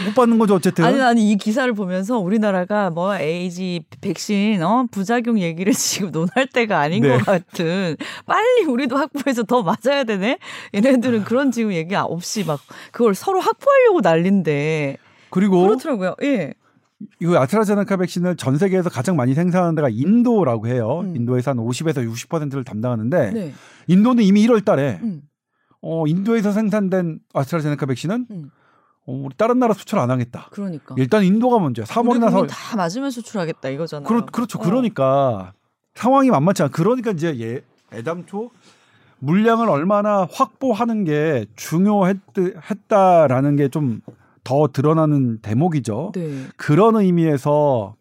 [0.06, 0.84] 못 받는 거죠, 어쨌든.
[0.84, 6.78] 아니, 아니, 이 기사를 보면서 우리나라가 뭐 에이지 백신, 어, 부작용 얘기를 지금 논할 때가
[6.78, 7.08] 아닌 네.
[7.08, 7.96] 것 같은.
[8.26, 10.38] 빨리 우리도 확보해서 더 맞아야 되네?
[10.72, 12.60] 얘네들은 그런 지금 얘기 없이 막
[12.92, 14.98] 그걸 서로 확보하려고 난린데.
[15.30, 15.62] 그리고.
[15.62, 16.14] 그렇더라고요.
[16.22, 16.54] 예.
[17.20, 21.00] 이거 아스트라제네카 백신을 전 세계에서 가장 많이 생산하는 데가 인도라고 해요.
[21.00, 21.16] 음.
[21.16, 23.52] 인도에서 한 50에서 60%를 담당하는데 네.
[23.86, 25.22] 인도는 이미 1월 달에 음.
[25.82, 28.50] 어, 인도에서 생산된 아스트라제네카 백신은 음.
[29.06, 30.48] 어, 우리 다른 나라 수출 안 하겠다.
[30.50, 30.94] 그러니까.
[30.98, 31.86] 일단 인도가 먼저야.
[31.86, 32.46] 3월이나 4월.
[32.48, 34.06] 다 맞으면 수출하겠다 이거잖아요.
[34.06, 34.58] 그렇, 그렇죠.
[34.58, 34.62] 어.
[34.62, 35.54] 그러니까
[35.94, 36.70] 상황이 만만치 않아.
[36.70, 37.62] 그러니까 이제 예,
[37.96, 38.50] 애당초
[39.20, 44.02] 물량을 얼마나 확보하는 게 중요했다라는 게 좀
[44.44, 46.12] 더 드러나는 대목이죠.
[46.14, 46.46] 네.
[46.56, 47.94] 그런 의미에서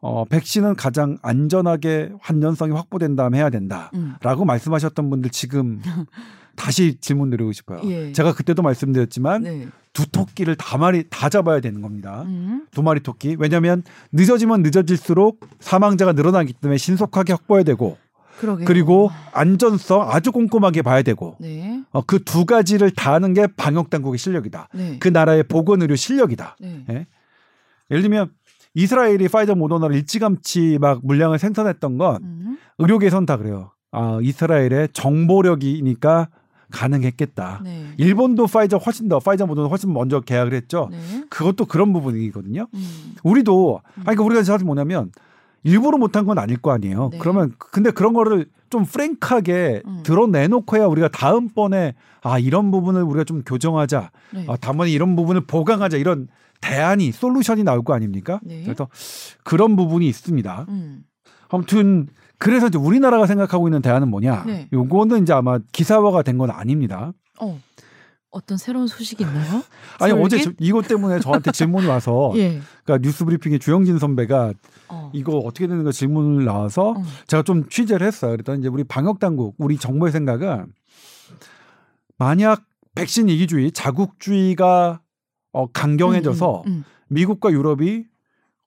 [0.00, 4.46] 어, 백신은 가장 안전하게 환전성이 확보된 다음 해야 된다라고 음.
[4.46, 5.80] 말씀하셨던 분들 지금
[6.54, 7.80] 다시 질문 드리고 싶어요.
[7.84, 8.12] 예.
[8.12, 9.68] 제가 그때도 말씀드렸지만 네.
[9.92, 12.22] 두 토끼를 다 마리 다 잡아야 되는 겁니다.
[12.26, 12.66] 음.
[12.70, 13.36] 두 마리 토끼.
[13.38, 13.82] 왜냐하면
[14.12, 17.98] 늦어지면 늦어질수록 사망자가 늘어나기 때문에 신속하게 확보해야 되고
[18.38, 18.66] 그러게요.
[18.66, 21.82] 그리고 안전성 아주 꼼꼼하게 봐야 되고 네.
[21.90, 24.68] 어, 그 두 가지를 다 하는 게 방역 당국의 실력이다.
[24.74, 24.96] 네.
[24.98, 26.56] 그 나라의 보건 의료 실력이다.
[26.60, 26.84] 네.
[26.90, 27.06] 예?
[27.90, 28.30] 예를 들면
[28.74, 32.58] 이스라엘이 파이저 모더나를 일찌감치 막 물량을 생산했던 건 음.
[32.78, 33.70] 의료계선 다 그래요.
[33.92, 36.28] 아 이스라엘의 정보력이니까
[36.70, 37.60] 가능했겠다.
[37.64, 37.86] 네.
[37.96, 40.88] 일본도 파이저 훨씬 더 파이저 모더나 훨씬 먼저 계약을 했죠.
[40.90, 40.98] 네.
[41.30, 42.66] 그것도 그런 부분이거든요.
[42.74, 43.14] 음.
[43.22, 45.10] 우리도 아니 그러니까 우리가 사실 뭐냐면
[45.66, 47.10] 일부러 못한 건 아닐 거 아니에요.
[47.12, 47.18] 네.
[47.18, 50.00] 그러면 근데 그런 거를 좀 프랭크하게 음.
[50.02, 54.10] 드러내놓고 해야 우리가 다음번에 아 이런 부분을 우리가 좀 교정하자.
[54.34, 54.46] 네.
[54.48, 56.28] 아 다음번에 이런 부분을 보강하자 이런
[56.60, 58.40] 대안이 솔루션이 나올 거 아닙니까?
[58.42, 58.62] 네.
[58.64, 58.88] 그래서
[59.44, 60.66] 그런 부분이 있습니다.
[60.68, 61.02] 음.
[61.48, 64.44] 아무튼 그래서 이제 우리나라가 생각하고 있는 대안은 뭐냐?
[64.46, 64.68] 네.
[64.72, 67.12] 요거는 이제 아마 기사화가 된 건 아닙니다.
[67.40, 67.58] 어.
[68.36, 69.62] 어떤 새로운 소식이 있나요?
[69.98, 72.60] 아니 어제 저, 이것 때문에 저한테 질문이 와서 예.
[72.84, 74.52] 그러니까 뉴스 브리핑에 주영진 선배가
[74.88, 75.10] 어.
[75.14, 77.02] 이거 어떻게 되는 거 질문을 나와서 어.
[77.26, 78.32] 제가 좀 취재를 했어요.
[78.32, 80.66] 그랬더니 이제 우리 방역 당국, 우리 정부의 생각은
[82.18, 82.62] 만약
[82.94, 85.00] 백신 이기주의, 자국주의가
[85.52, 86.84] 어 강경해져서 음, 음, 음.
[87.08, 88.04] 미국과 유럽이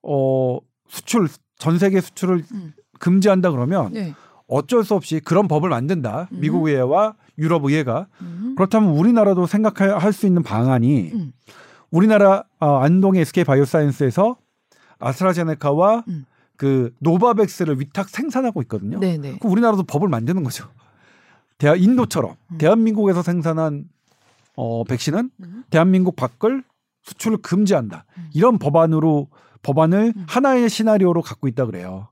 [0.01, 1.27] 어 수출
[1.59, 2.73] 전 세계 수출을 음.
[2.99, 4.15] 금지한다 그러면 네.
[4.47, 6.29] 어쩔 수 없이 그런 법을 만든다.
[6.31, 6.39] 음.
[6.39, 8.53] 미국 의회와 유럽 의회가 음.
[8.55, 11.31] 그렇다면 우리나라도 생각할 수 있는 방안이 음.
[11.91, 14.37] 우리나라 어, 안동의 SK 바이오사이언스에서
[14.99, 16.25] 아스트라제네카와 음.
[16.57, 18.99] 그 노바백스를 위탁 생산하고 있거든요.
[18.99, 19.39] 네네.
[19.41, 20.67] 그 우리나라도 법을 만드는 거죠.
[21.57, 22.57] 대한 인도처럼 음.
[22.57, 23.85] 대한민국에서 생산한
[24.55, 25.63] 어 백신은 음.
[25.69, 26.63] 대한민국 밖을
[27.03, 28.05] 수출을 금지한다.
[28.17, 28.29] 음.
[28.33, 29.29] 이런 법안으로
[29.61, 30.25] 법안을 음.
[30.27, 32.09] 하나의 시나리오로 갖고 있다 그래요.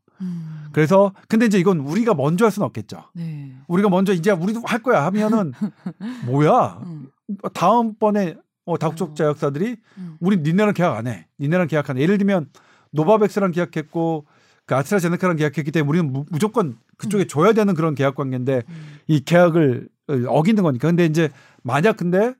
[0.67, 0.71] 음.
[0.71, 3.03] 그래서 근데 이제 이건 우리가 먼저 할 수는 없겠죠.
[3.13, 3.53] 네.
[3.67, 5.53] 우리가 먼저 이제 우리도 할 거야 하면은
[6.25, 6.81] 뭐야?
[6.83, 7.07] 음.
[7.53, 9.77] 다음번에 어 다국적 제약사들이
[10.19, 11.27] 우리 니네랑 계약 안 해.
[11.39, 12.01] 니네랑 계약 안 해.
[12.01, 12.49] 예를 들면
[12.91, 14.25] 노바백스랑 계약했고
[14.65, 17.27] 그 아스트라제네카랑 계약했기 때문에 우리는 무조건 그쪽에 음.
[17.27, 18.75] 줘야 되는 그런 계약 관계인데 음.
[19.07, 19.87] 이 계약을
[20.27, 20.89] 어기는 거니까.
[20.89, 21.29] 근데 이제
[21.63, 22.33] 만약 근데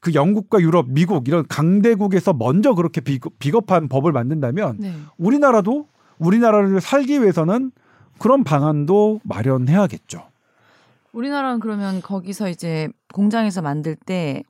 [0.00, 3.00] 그 영국과 유럽, 미국 이런 강대국에서 먼저 그렇게
[3.38, 4.94] 비겁한 법을 만든다면 네.
[5.16, 7.72] 우리나라도 우리나라를 살기 위해서는
[8.18, 10.22] 그런 방안도 마련해야겠죠.
[11.12, 14.42] 우리나라는 그러면 거기서 이제 공장에서 만들 때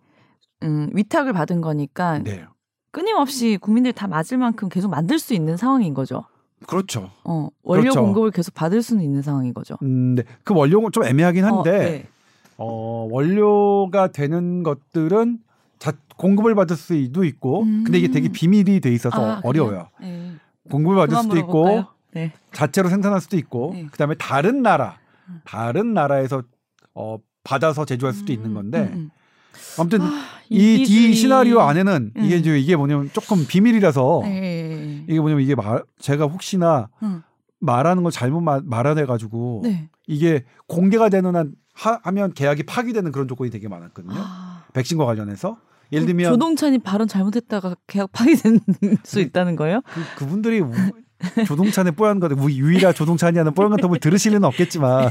[0.63, 2.45] 음, 위탁을 받은 거니까 네.
[2.91, 6.25] 끊임없이 국민들이 다 맞을 만큼 계속 만들 수 있는 상황인 거죠.
[6.67, 7.11] 그렇죠.
[7.25, 8.03] 어, 원료 그렇죠.
[8.03, 9.77] 공급을 계속 받을 수는 있는 상황인 거죠.
[9.83, 10.23] 음, 네.
[10.45, 12.09] 그 원료는 좀 애매하긴 한데, 어, 네.
[12.57, 15.39] 어 원료가 되는 것들은
[15.79, 17.83] 자, 공급을 받을 수도 있고, 음.
[17.85, 19.89] 근데 이게 되게 비밀이 돼 있어서 아, 어려워요.
[20.01, 20.33] 네.
[20.71, 22.33] 공급을 받을 수도 있고, 네.
[22.53, 23.87] 자체로 생산할 수도 있고, 네.
[23.87, 24.99] 그다음에 다른 나라,
[25.29, 25.41] 음.
[25.45, 26.43] 다른 나라에서
[26.95, 28.35] 어, 받아서 제조할 수도 음.
[28.35, 29.11] 있는 건데, 음, 음.
[29.79, 32.25] 아무튼 아, 이, 이 시나리오 안에는 음.
[32.25, 35.05] 이게 이제 이게 뭐냐면 조금 비밀이라서 네.
[35.09, 37.23] 이게 뭐냐면 이게 말 제가 혹시나 음.
[37.61, 39.89] 말하는 걸 잘못 말, 말안해 가지고 네.
[40.07, 44.15] 이게 공개가 되는 한 하, 하면 계약이 파기되는 그런 조건이 되게 많았거든요.
[44.17, 44.65] 아.
[44.75, 45.57] 백신과 관련해서
[45.93, 48.61] 예를 들면 조동찬이 발언 잘못했다가 계약 파기될
[49.05, 49.83] 수 있다는 거예요?
[49.87, 50.63] 그, 그분들이
[51.47, 55.11] 조동찬의 뽀얀 거 유일한 조동찬이라는 뽀얀 같은 걸 들으실 리는 없겠지만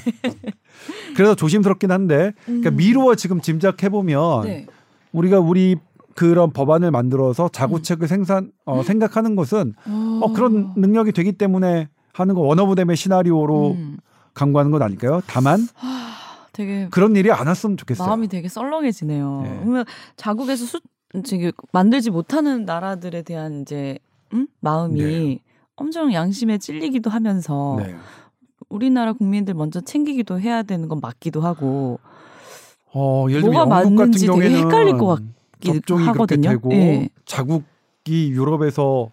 [1.16, 2.76] 그래서 조심스럽긴 한데 그러니까 음.
[2.76, 4.68] 미루어 지금 짐작해 보면 네.
[5.12, 5.76] 우리가 우리
[6.16, 8.08] 그런 법안을 만들어서 자구책을 음.
[8.08, 9.74] 생산 어, 생각하는 것은
[10.22, 13.98] 어, 그런 능력이 되기 때문에 하는 거 원어브댐의 시나리오로 음.
[14.34, 15.22] 강구하는 건 아닐까요?
[15.28, 16.13] 다만 하,
[16.54, 18.08] 되게 그런 일이 안 왔으면 좋겠어요.
[18.08, 19.42] 마음이 되게 썰렁해지네요.
[19.44, 19.60] 네.
[19.60, 19.86] 그러면
[20.16, 20.80] 자국에서 수,
[21.24, 23.98] 지금 만들지 못하는 나라들에 대한 이제
[24.34, 24.48] 음?
[24.62, 25.40] 마음이 네.
[25.76, 27.96] 엄청 양심에 찔리기도 하면서 네.
[28.70, 32.00] 우리나라 국민들 먼저 챙기기도 해야 되는 건 맞기도 하고
[32.94, 36.50] 어, 예를 들면 영국 같은 경우에는 헷갈릴 것 같긴 접종이 하거든요.
[36.50, 37.10] 그렇게 되고 네.
[37.26, 39.12] 자국이 유럽에서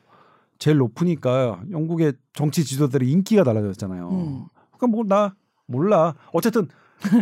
[0.58, 4.10] 제일 높으니까 영국의 정치 지도자들의 인기가 달라졌잖아요.
[4.10, 4.44] 음.
[4.76, 5.34] 그러니까 뭐 나
[5.66, 6.14] 몰라.
[6.32, 6.68] 어쨌든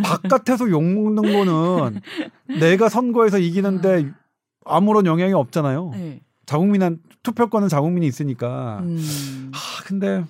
[0.03, 2.01] 바깥에서 욕 먹는 거는
[2.61, 4.11] 내가 선거에서 이기는데
[4.65, 5.91] 아무런 영향이 없잖아요.
[5.91, 6.21] 네.
[6.47, 8.81] 자국민한 투표권은 자국민이 있으니까.
[8.81, 9.51] 음.
[9.55, 10.25] 아 근데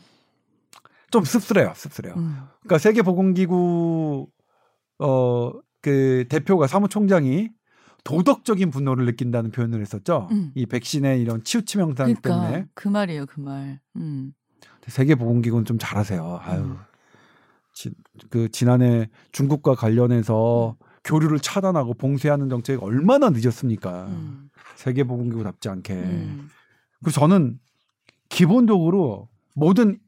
[1.10, 2.14] 좀 씁쓸해요, 씁쓸해요.
[2.16, 2.36] 음.
[2.60, 4.26] 그러니까 세계보건기구
[5.00, 7.50] 어 그 대표가 사무총장이
[8.04, 10.28] 도덕적인 분노를 느낀다는 표현을 했었죠.
[10.30, 10.52] 음.
[10.54, 12.66] 이 백신의 이런 치우침 영상 그러니까, 때문에.
[12.74, 13.80] 그 말이에요, 그 말.
[13.96, 14.32] 음.
[14.86, 16.40] 세계보건기구는 좀 잘하세요.
[16.42, 16.76] 아유.
[17.78, 17.90] 음.
[17.90, 17.90] 지,
[18.30, 20.84] 그 지난해 중국과 관련해서 음.
[21.04, 24.06] 교류를 차단하고 봉쇄하는 정책이 얼마나 늦었습니까?
[24.06, 24.50] 음.
[24.76, 25.94] 세계보건기구답지 않게.
[25.94, 26.50] 음.
[27.00, 27.58] 그래서 저는
[28.28, 29.98] 기본적으로 모든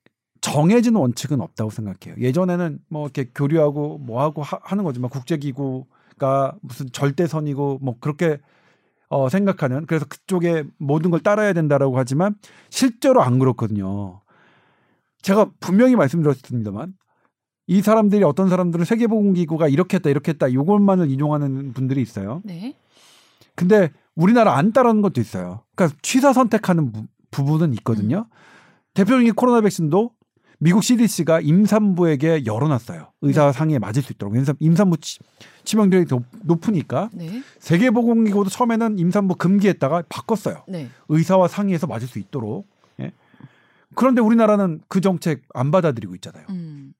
[0.41, 2.17] 정해진 원칙은 없다고 생각해요.
[2.19, 8.39] 예전에는 뭐 이렇게 교류하고 뭐 하고 하, 는 거지만 국제기구가 무슨 절대선이고 뭐 그렇게
[9.09, 12.37] 어 생각하는 그래서 그쪽에 모든 걸 따라야 된다라고 하지만
[12.71, 14.21] 실제로 안 그렇거든요.
[15.23, 16.95] 제가 분명히 말씀드렸습니다만
[17.71, 22.43] 이 사람들이 어떤 사람들은 세계보건기구가 이렇게 했다 이렇게 했다 이것만을 인용하는 분들이 있어요.
[22.45, 22.75] 네.
[23.55, 25.63] 근데 우리나라 안 따르는 것도 있어요.
[25.77, 28.27] 그러니까 취사 선택하는 부, 부분은 있거든요.
[28.29, 28.35] 음.
[28.95, 30.11] 대표적인 코로나 백신도
[30.59, 33.13] 미국 CDC가 임산부에게 열어놨어요.
[33.21, 33.53] 의사 네.
[33.53, 34.35] 상의에 맞을 수 있도록.
[34.59, 34.97] 임산부
[35.63, 37.09] 치명률이 더 높으니까.
[37.13, 37.41] 네.
[37.61, 40.65] 세계보건기구도 처음에는 임산부 금기했다가 바꿨어요.
[40.67, 40.89] 네.
[41.09, 42.67] 의사와 상의해서 맞을 수 있도록.
[42.99, 43.13] 예.
[43.95, 46.47] 그런데 우리나라는 그 정책 안 받아들이고 있잖아요.
[46.51, 46.95] 음.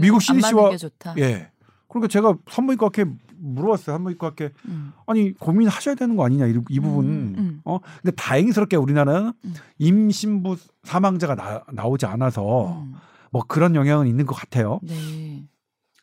[0.00, 0.72] 미국 CDC와
[1.18, 1.50] 예.
[1.88, 3.04] 그러니까 제가 산부인과학회
[3.38, 3.96] 물어봤어요.
[3.96, 4.92] 산부인과학회 음.
[5.06, 7.04] 아니 고민하셔야 되는 거 아니냐 이, 이 부분.
[7.06, 7.60] 음, 음.
[7.64, 9.54] 어 근데 다행스럽게 우리나라는 음.
[9.78, 12.94] 임신부 사망자가 나, 나오지 않아서 음.
[13.30, 14.80] 뭐 그런 영향은 있는 것 같아요.
[14.82, 15.44] 네.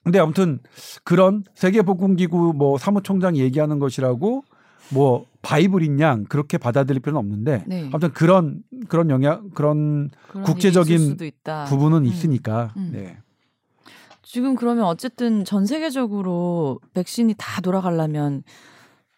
[0.04, 0.60] 근데 아무튼
[1.04, 4.44] 그런 세계보건기구 뭐 사무총장이 얘기하는 것이라고
[4.90, 7.86] 뭐 바이블인 양 그렇게 받아들일 필요는 없는데 네.
[7.88, 11.18] 아무튼 그런 그런 영향 그런, 그런 국제적인
[11.68, 12.06] 부분은 음.
[12.06, 13.18] 있으니까 네.
[14.32, 18.44] 지금 그러면 어쨌든 전 세계적으로 백신이 다 돌아가려면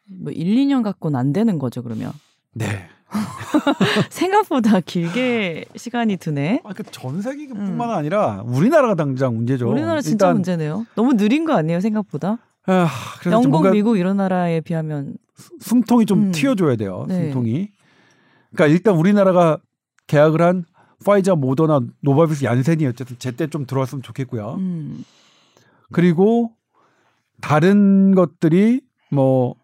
[0.05, 2.13] 뭐 1, 2년 갖고는 안 되는 거죠, 그러면.
[2.53, 2.87] 네.
[4.09, 6.61] 생각보다 길게 시간이 드네.
[6.63, 7.93] 아, 그전 세계뿐만 음.
[7.93, 9.69] 아니라 우리나라가 당장 문제죠.
[9.69, 10.85] 우리나라 진짜 일단, 문제네요.
[10.95, 12.37] 너무 느린 거 아니에요, 생각보다?
[12.67, 12.87] 아,
[13.29, 15.17] 영국, 미국 이런 나라에 비하면
[15.59, 16.31] 숨통이 좀 음.
[16.31, 17.03] 트여줘야 돼요.
[17.09, 17.25] 네.
[17.25, 17.69] 숨통이.
[18.53, 19.57] 그러니까 일단 우리나라가
[20.07, 20.63] 계약을 한
[21.03, 24.55] 화이자, 모더나, 노바백스, 얀센이 어쨌든 제때 좀 들어왔으면 좋겠고요.
[24.59, 25.03] 음.
[25.91, 26.51] 그리고
[27.41, 29.55] 다른 것들이 뭐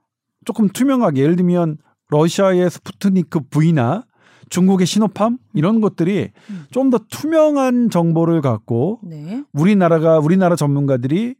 [0.45, 1.77] 조금 투명하게 예를 들면
[2.09, 4.03] 러시아의 스푸트니크 V나
[4.49, 6.65] 중국의 시노팜 이런 것들이 음.
[6.71, 9.43] 좀더 투명한 정보를 갖고 네.
[9.53, 11.35] 우리나라가 우리나라 전문가들이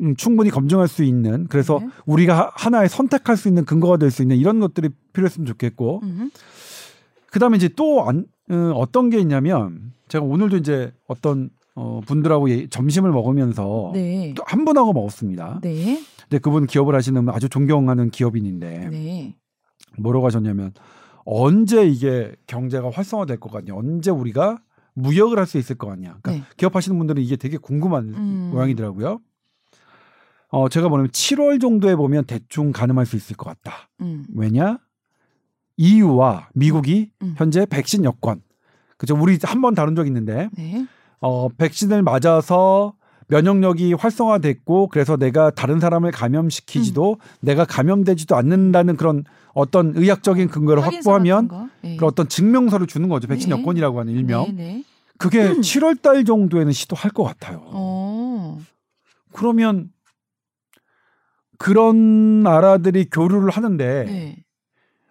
[0.00, 1.88] 음, 충분히 검증할 수 있는 그래서 네.
[2.06, 6.30] 우리가 하나의 선택할 수 있는 근거가 될 수 있는 이런 것들이 필요했으면 좋겠고 음.
[7.32, 12.68] 그다음에 이제 또 안, 음, 어떤 게 있냐면 제가 오늘도 이제 어떤 어, 분들하고 예,
[12.68, 14.34] 점심을 먹으면서 네.
[14.36, 15.60] 또한 분하고 먹었습니다.
[15.62, 16.02] 네.
[16.22, 19.36] 근데 그분 기업을 하시는 아주 존경하는 기업인인데 네.
[19.98, 20.72] 뭐라고 하셨냐면
[21.24, 24.58] 언제 이게 경제가 활성화될 것 같냐, 언제 우리가
[24.94, 26.18] 무역을 할 수 있을 것 같냐.
[26.20, 26.54] 그러니까 네.
[26.58, 28.50] 기업하시는 분들은 이게 되게 궁금한 음.
[28.52, 29.20] 모양이더라고요.
[30.48, 33.88] 어, 제가 보면 7월 정도에 보면 대충 가늠할 수 있을 것 같다.
[34.02, 34.26] 음.
[34.34, 34.78] 왜냐?
[35.76, 37.34] EU와 미국이 음.
[37.36, 38.42] 현재 백신 여권.
[38.96, 39.16] 그죠?
[39.18, 40.86] 우리 한 번 다룬 적 있는데, 네.
[41.20, 42.94] 어, 백신을 맞아서
[43.28, 47.16] 면역력이 활성화됐고, 그래서 내가 다른 사람을 감염시키지도, 음.
[47.40, 51.48] 내가 감염되지도 않는다는 그런 어떤 의학적인 근거를 확보하면,
[51.82, 51.96] 네.
[51.96, 53.26] 그 어떤 증명서를 주는 거죠.
[53.28, 53.58] 백신 네.
[53.58, 54.44] 여권이라고 하는 일명.
[54.46, 54.84] 네, 네.
[55.18, 55.60] 그게 음.
[55.60, 57.58] 7월 달 정도에는 시도할 것 같아요.
[57.66, 57.72] 오.
[57.74, 58.58] 어.
[59.32, 59.88] 그러면
[61.58, 64.36] 그런 나라들이 교류를 하는데 네.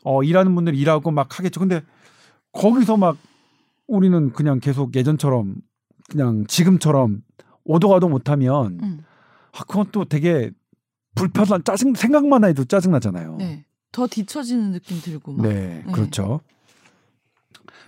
[0.04, 1.60] 어 일하는 분들이 일하고 막 하겠죠.
[1.60, 1.82] 근데
[2.52, 3.18] 거기서 막
[3.88, 5.56] 우리는 그냥 계속 예전처럼
[6.10, 7.22] 그냥 지금처럼
[7.64, 9.04] 오도 가도 못하면 음.
[9.54, 10.52] 아, 그건 또 되게
[11.16, 13.36] 불편한 짜증 생각만 해도 짜증 나잖아요.
[13.38, 13.66] 네.
[13.92, 15.48] 더 뒤처지는 느낌 들고 막.
[15.48, 15.92] 네, 네.
[15.92, 16.40] 그렇죠.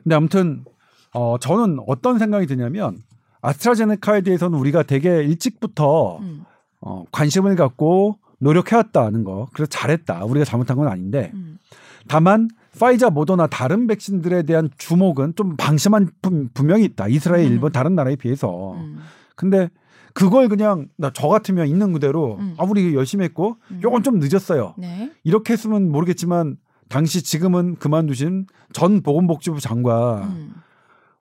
[0.04, 0.66] 근데 아무튼
[1.14, 3.02] 어 저는 어떤 생각이 드냐면
[3.42, 6.46] 아스트라제네카에 대해서는 우리가 되게 일찍부터 음.
[6.82, 9.48] 어 관심을 갖고 노력해왔다는 거.
[9.54, 10.26] 그래서 잘했다.
[10.26, 11.58] 우리가 잘못한 건 아닌데 음.
[12.08, 16.10] 다만 파이자, 모더나 다른 백신들에 대한 주목은 좀 방심한
[16.54, 17.08] 분명히 있다.
[17.08, 17.52] 이스라엘, 음.
[17.52, 18.74] 일본 다른 나라에 비해서.
[18.74, 18.98] 음.
[19.36, 19.70] 근데
[20.14, 22.56] 그걸 그냥 나 저 같으면 있는 그대로 음.
[22.58, 23.80] 아 우리 열심히 했고 음.
[23.84, 24.76] 요건 좀 늦었어요.
[24.78, 25.12] 네.
[25.24, 26.58] 이렇게 했으면 모르겠지만
[26.90, 30.54] 당시 지금은 그만두신 전 보건복지부 장관 음.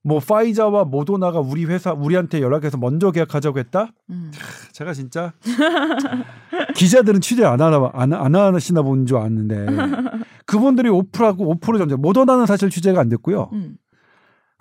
[0.05, 3.93] 뭐 파이자와 모더나가 우리 회사 우리한테 연락해서 먼저 계약하자고 했다.
[4.11, 4.33] 음.
[4.73, 5.33] 제가 진짜
[6.75, 9.67] 기자들은 취재 안 하나 안, 안 하시나 본 줄 아는데
[10.47, 13.51] 그분들이 오프라고 오프를 전제 모더나는 사실 취재가 안 됐고요.
[13.53, 13.77] 음.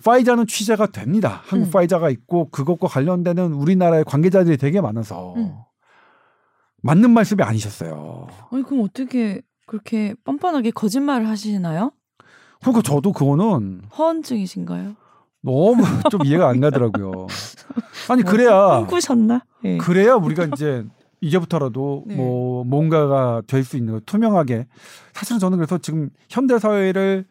[0.04, 1.42] 파이자는 취재가 됩니다.
[1.44, 1.70] 한국 음.
[1.70, 5.54] 파이자가 있고 그것과 관련되는 우리나라의 관계자들이 되게 많아서 음.
[6.82, 8.26] 맞는 말씀이 아니셨어요.
[8.50, 11.92] 아니 그럼 어떻게 그렇게 뻔뻔하게 거짓말을 하시나요?
[12.60, 14.94] 그러니까 저도 그거는 허언증이신가요?
[15.42, 17.26] 너무 좀 이해가 안 가더라고요.
[18.08, 19.44] 아니 그래야 꿈꾸셨나?
[19.62, 19.76] 네.
[19.78, 20.84] 그래야 우리가 이제
[21.20, 22.16] 이제부터라도 네.
[22.16, 24.66] 뭐 뭔가가 될 수 있는 거 투명하게
[25.12, 27.24] 사실은 저는 그래서 지금 현대 사회를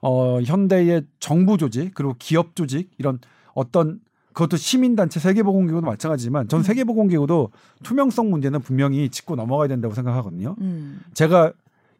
[0.00, 3.18] 어 현대의 정부 조직 그리고 기업 조직 이런
[3.54, 4.00] 어떤
[4.34, 6.62] 그것도 시민단체 세계보건기구도 마찬가지지만 전 음.
[6.62, 7.50] 세계보건기구도
[7.84, 10.56] 투명성 문제는 분명히 짚고 넘어가야 된다고 생각하거든요.
[10.60, 11.00] 음.
[11.14, 11.52] 제가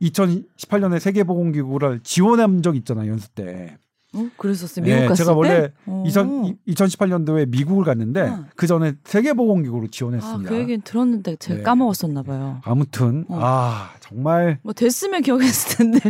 [0.03, 3.77] 2018년에 세계보건기구를 지원한 적 있잖아요 연수 때.
[4.15, 4.29] 어?
[4.37, 4.85] 그랬었어요.
[4.85, 5.73] 미국 네, 갔을 제가 원래
[6.07, 8.45] 2000, 2018년도에 미국을 갔는데 어.
[8.57, 10.49] 그 전에 세계보건기구로 지원했습니다.
[10.49, 11.63] 아, 그 얘기는 들었는데 제가 네.
[11.63, 12.61] 까먹었었나 봐요.
[12.65, 13.39] 아무튼 어.
[13.41, 16.01] 아 정말 뭐 됐으면 기억했을 텐데.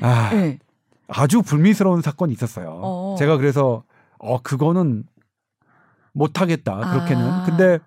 [0.00, 0.58] 아 네.
[1.08, 2.80] 아주 불미스러운 사건이 있었어요.
[2.82, 3.16] 어.
[3.18, 3.84] 제가 그래서
[4.18, 5.04] 어 그거는
[6.12, 7.22] 못하겠다 그렇게는.
[7.22, 7.44] 아.
[7.44, 7.78] 근데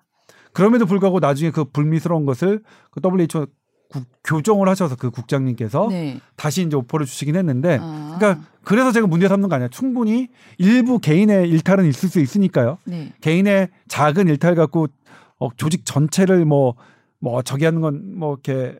[0.52, 3.46] 그럼에도 불구하고 나중에 그 불미스러운 것을 그 WHO
[3.88, 6.20] 국, 교정을 하셔서 그 국장님께서 네.
[6.36, 8.16] 다시 이제 오퍼를 주시긴 했는데 아.
[8.18, 9.68] 그러니까 그래서 제가 문제 삼는 거 아니야.
[9.68, 12.78] 충분히 일부 개인의 일탈은 있을 수 있으니까요.
[12.84, 13.12] 네.
[13.20, 14.88] 개인의 작은 일탈 갖고
[15.38, 16.74] 어, 조직 전체를 뭐뭐
[17.20, 18.78] 뭐 저기 하는 건 뭐 이렇게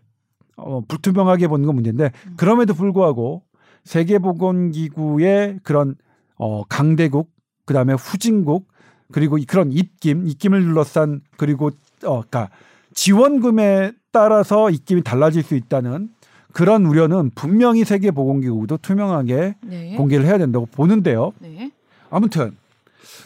[0.59, 2.35] 어, 불투명하게 보는 건 문제인데 음.
[2.37, 3.43] 그럼에도 불구하고
[3.85, 5.95] 세계보건기구의 그런
[6.37, 7.31] 어, 강대국
[7.65, 8.69] 그다음에 후진국
[9.13, 11.69] 그리고 그런 입김 입김을 둘러싼 그리고
[12.05, 12.51] 어 그러니까
[12.95, 16.11] 지원금에 따라서 입김이 달라질 수 있다는
[16.53, 19.97] 그런 우려는 분명히 세계보건기구도 투명하게 네.
[19.97, 21.33] 공개를 해야 된다고 보는데요.
[21.41, 21.71] 네.
[22.11, 22.57] 아무튼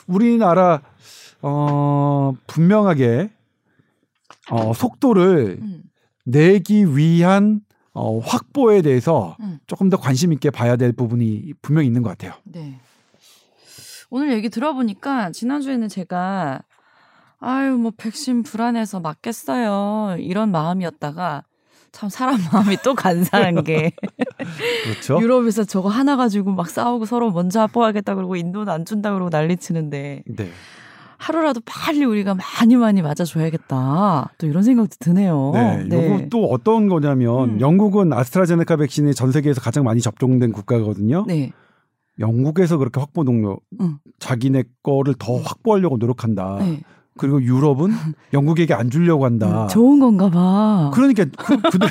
[0.07, 0.83] 우리나라
[1.41, 3.31] 어 분명하게
[4.51, 5.83] 어 속도를 음.
[6.25, 7.61] 내기 위한
[7.93, 9.59] 어 확보에 대해서 음.
[9.67, 12.33] 조금 더 관심 있게 봐야 될 부분이 분명히 있는 것 같아요.
[12.45, 12.79] 네.
[14.11, 16.63] 오늘 얘기 들어보니까 지난주에는 제가
[17.43, 20.17] 아유, 뭐 백신 불안해서 맞겠어요.
[20.21, 21.43] 이런 마음이었다가
[21.91, 23.93] 참 사람 마음이 또 간사한 게
[24.85, 25.21] 그렇죠.
[25.21, 29.57] 유럽에서 저거 하나 가지고 막 싸우고 서로 먼저 합법하겠다 그러고 인도는 안 준다 그러고 난리
[29.57, 30.49] 치는데 네.
[31.19, 34.33] 하루라도 빨리 우리가 많이 많이 맞아줘야겠다.
[34.39, 35.53] 또 이런 생각도 드네요.
[35.55, 36.07] 네, 네.
[36.07, 37.61] 이거 또 어떤 거냐면 음.
[37.61, 41.25] 영국은 아스트라제네카 백신이 전 세계에서 가장 많이 접종된 국가거든요.
[41.29, 41.53] 네.
[42.19, 43.99] 영국에서 그렇게 확보 동료 음.
[44.19, 46.59] 자기네 거를 더 확보하려고 노력한다.
[46.61, 46.81] 네.
[47.19, 47.91] 그리고 유럽은
[48.33, 49.65] 영국에게 안 주려고 한다.
[49.65, 50.91] 음, 좋은 건가 봐.
[50.95, 51.87] 그러니까 그, 근데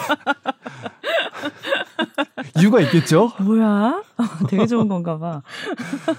[2.59, 3.31] 이유가 있겠죠?
[3.39, 4.03] 뭐야?
[4.49, 5.41] 되게 좋은 건가 봐.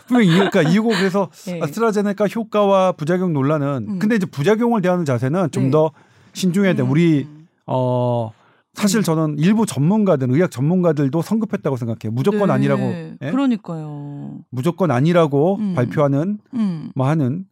[0.06, 1.60] 분명히 그러니까 이유고 그래서 네.
[1.62, 3.98] 아스트라제네카 효과와 부작용 논란은 음.
[3.98, 6.02] 근데 이제 부작용을 대하는 자세는 좀더 네.
[6.32, 6.82] 신중해야 돼.
[6.82, 6.90] 음.
[6.90, 7.26] 우리
[7.66, 8.30] 어
[8.74, 9.02] 사실 음.
[9.02, 12.12] 저는 일부 전문가들, 의학 전문가들도 성급했다고 생각해요.
[12.12, 12.54] 무조건 네.
[12.54, 12.82] 아니라고.
[12.82, 13.30] 예?
[13.30, 14.38] 그러니까요.
[14.50, 15.74] 무조건 아니라고 음.
[15.74, 16.90] 발표하는 음.
[16.94, 17.44] 뭐 하는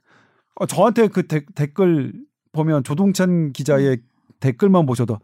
[0.61, 2.13] 어, 저한테 그 데, 댓글
[2.53, 4.03] 보면 조동찬 기자의 음.
[4.41, 5.19] 댓글만 보셔도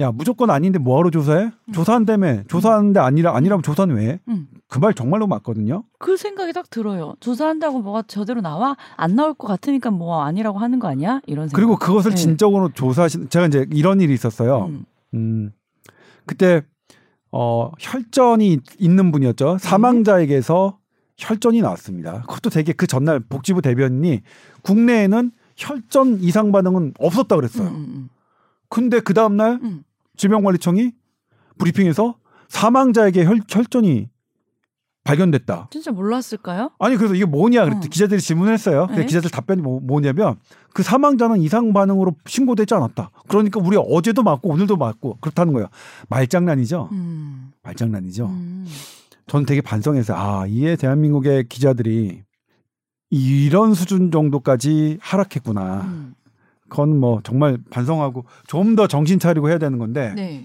[0.00, 1.44] 야 무조건 아닌데 뭐하러 조사해?
[1.44, 1.72] 음.
[1.72, 4.18] 조사한다며 조사하는데 아니라 아니라면 조사는 왜?
[4.26, 4.48] 음.
[4.66, 5.84] 그말 정말로 맞거든요.
[5.98, 7.14] 그 생각이 딱 들어요.
[7.20, 11.20] 조사한다고 뭐가 저대로 나와 안 나올 것 같으니까 뭐 아니라고 하는 거 아니야?
[11.26, 11.56] 이런 생각.
[11.56, 12.16] 그리고 그것을 네.
[12.16, 14.64] 진적으로 조사하신 제가 이제 이런 일이 있었어요.
[14.64, 15.52] 음, 음
[16.26, 16.62] 그때
[17.30, 19.58] 어 혈전이 있는 분이었죠.
[19.60, 20.78] 사망자에게서
[21.22, 22.22] 혈전이 나왔습니다.
[22.22, 24.22] 그것도 되게 그 전날 복지부 대변인이
[24.62, 27.68] 국내에는 혈전 이상 반응은 없었다 그랬어요.
[27.68, 28.08] 음, 음, 음.
[28.68, 29.84] 근데 그 다음 날 음.
[30.16, 30.92] 질병관리청이
[31.58, 32.16] 브리핑에서
[32.48, 34.08] 사망자에게 혈, 혈전이
[35.04, 35.68] 발견됐다.
[35.70, 36.70] 진짜 몰랐을까요?
[36.78, 37.90] 아니 그래서 이게 뭐냐 그랬더니 어.
[37.90, 38.86] 기자들이 질문했어요.
[38.86, 39.06] 근데 네?
[39.06, 40.36] 기자들 답변이 뭐, 뭐냐면
[40.72, 43.10] 그 사망자는 이상 반응으로 신고되지 않았다.
[43.28, 45.68] 그러니까 우리 어제도 맞고 오늘도 맞고 그렇다는 거예요.
[46.08, 46.88] 말장난이죠.
[46.92, 47.52] 음.
[47.62, 48.26] 말장난이죠.
[48.26, 48.66] 음.
[49.32, 52.22] 저는 되게 반성해서 아 이에 대한민국의 기자들이
[53.08, 55.80] 이런 수준 정도까지 하락했구나.
[55.86, 56.14] 음.
[56.68, 60.44] 그건 뭐 정말 반성하고 좀 더 정신 차리고 해야 되는 건데 네.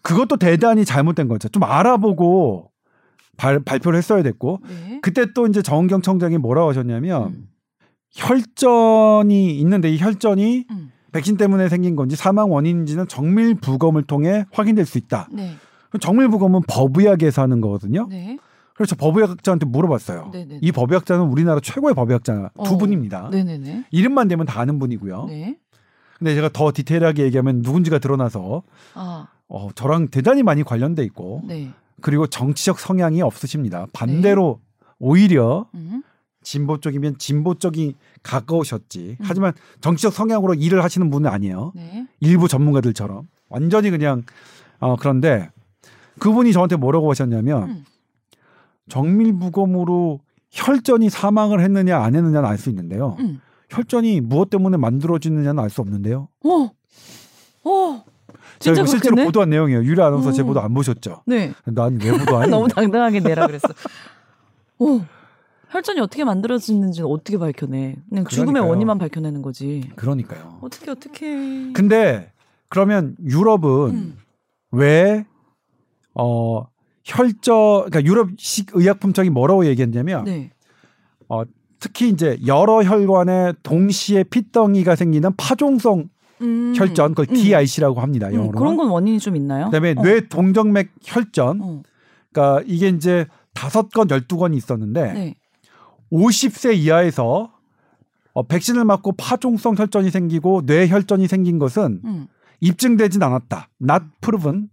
[0.00, 1.50] 그것도 대단히 잘못된 거죠.
[1.50, 2.70] 좀 알아보고
[3.36, 5.00] 발, 발표를 했어야 됐고 네.
[5.02, 7.48] 그때 또 이제 정은경 청장이 뭐라고 하셨냐면 음.
[8.12, 10.92] 혈전이 있는데 이 혈전이 음.
[11.12, 15.28] 백신 때문에 생긴 건지 사망 원인인지는 정밀 부검을 통해 확인될 수 있다.
[15.30, 15.56] 네.
[16.00, 18.06] 정밀 부검은 법의학에서 하는 거거든요.
[18.08, 18.38] 네.
[18.74, 20.30] 그래서 법의학자한테 물어봤어요.
[20.32, 20.60] 네네네.
[20.62, 22.78] 이 법의학자는 우리나라 최고의 법의학자 두 어.
[22.78, 23.28] 분입니다.
[23.30, 23.86] 네네네.
[23.90, 25.26] 이름만 되면 다 아는 분이고요.
[25.26, 25.58] 네.
[26.18, 28.62] 근데 제가 더 디테일하게 얘기하면 누군지가 드러나서
[28.94, 29.28] 아.
[29.48, 31.72] 어, 저랑 대단히 많이 관련돼 있고 네.
[32.00, 33.86] 그리고 정치적 성향이 없으십니다.
[33.92, 34.86] 반대로 네.
[35.00, 36.02] 오히려 음.
[36.42, 39.16] 진보 쪽이면 진보 쪽이 가까우셨지.
[39.20, 39.24] 음.
[39.26, 41.72] 하지만 정치적 성향으로 일을 하시는 분은 아니에요.
[41.74, 42.06] 네.
[42.20, 44.22] 일부 전문가들처럼 완전히 그냥
[44.78, 45.50] 어, 그런데
[46.18, 47.84] 그분이 저한테 뭐라고 하셨냐면 음.
[48.88, 53.16] 정밀부검으로 혈전이 사망을 했느냐 안 했느냐는 알 수 있는데요.
[53.20, 53.40] 음.
[53.70, 56.28] 혈전이 무엇 때문에 만들어지느냐는 알 수 없는데요.
[56.44, 56.70] 어,
[57.64, 58.04] 어.
[58.58, 59.84] 진짜 실제로 보도한 내용이에요.
[59.84, 60.44] 유리 아나운서 제 어.
[60.44, 61.22] 보도 안 보셨죠?
[61.26, 61.52] 네.
[61.64, 63.68] 난 왜 보도 안 너무 당당하게 내라 그랬어.
[64.80, 65.06] 어.
[65.70, 67.96] 혈전이 어떻게 만들어지는지는 어떻게 밝혀내?
[68.08, 69.90] 그냥 죽음의 원인만 밝혀내는 거지.
[69.96, 70.58] 그러니까요.
[70.62, 71.72] 어떻게 어떻게?
[71.72, 72.32] 근데
[72.70, 74.18] 그러면 유럽은 음.
[74.72, 75.26] 왜
[76.14, 76.66] 어,
[77.04, 80.50] 혈전 그러니까 유럽식 의약품청이 뭐라고 얘기했냐면 네.
[81.28, 81.42] 어,
[81.80, 86.08] 특히 이제 여러 혈관에 동시에 핏덩이가 생기는 파종성
[86.40, 86.72] 음.
[86.76, 87.34] 혈전 그걸 음.
[87.34, 88.28] DIC라고 합니다.
[88.28, 88.58] 음, 영어로.
[88.58, 89.66] 그런 건 원인이 좀 있나요?
[89.66, 90.02] 그다음에 어.
[90.02, 91.60] 뇌 동정맥 혈전.
[91.62, 91.82] 어.
[92.32, 95.34] 그러니까 이게 이제 다섯 건 열두 건이 있었는데 네.
[96.12, 97.52] 50세 이하에서
[98.32, 102.26] 어, 백신을 맞고 파종성 혈전이 생기고 뇌 혈전이 생긴 것은 음.
[102.60, 103.68] 입증되진 않았다.
[103.82, 104.68] not proven.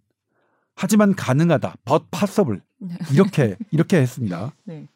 [0.75, 1.75] 하지만 가능하다.
[1.85, 2.61] but possible.
[2.79, 2.95] 네.
[3.13, 4.53] 이렇게 이렇게 했습니다.
[4.65, 4.87] 네.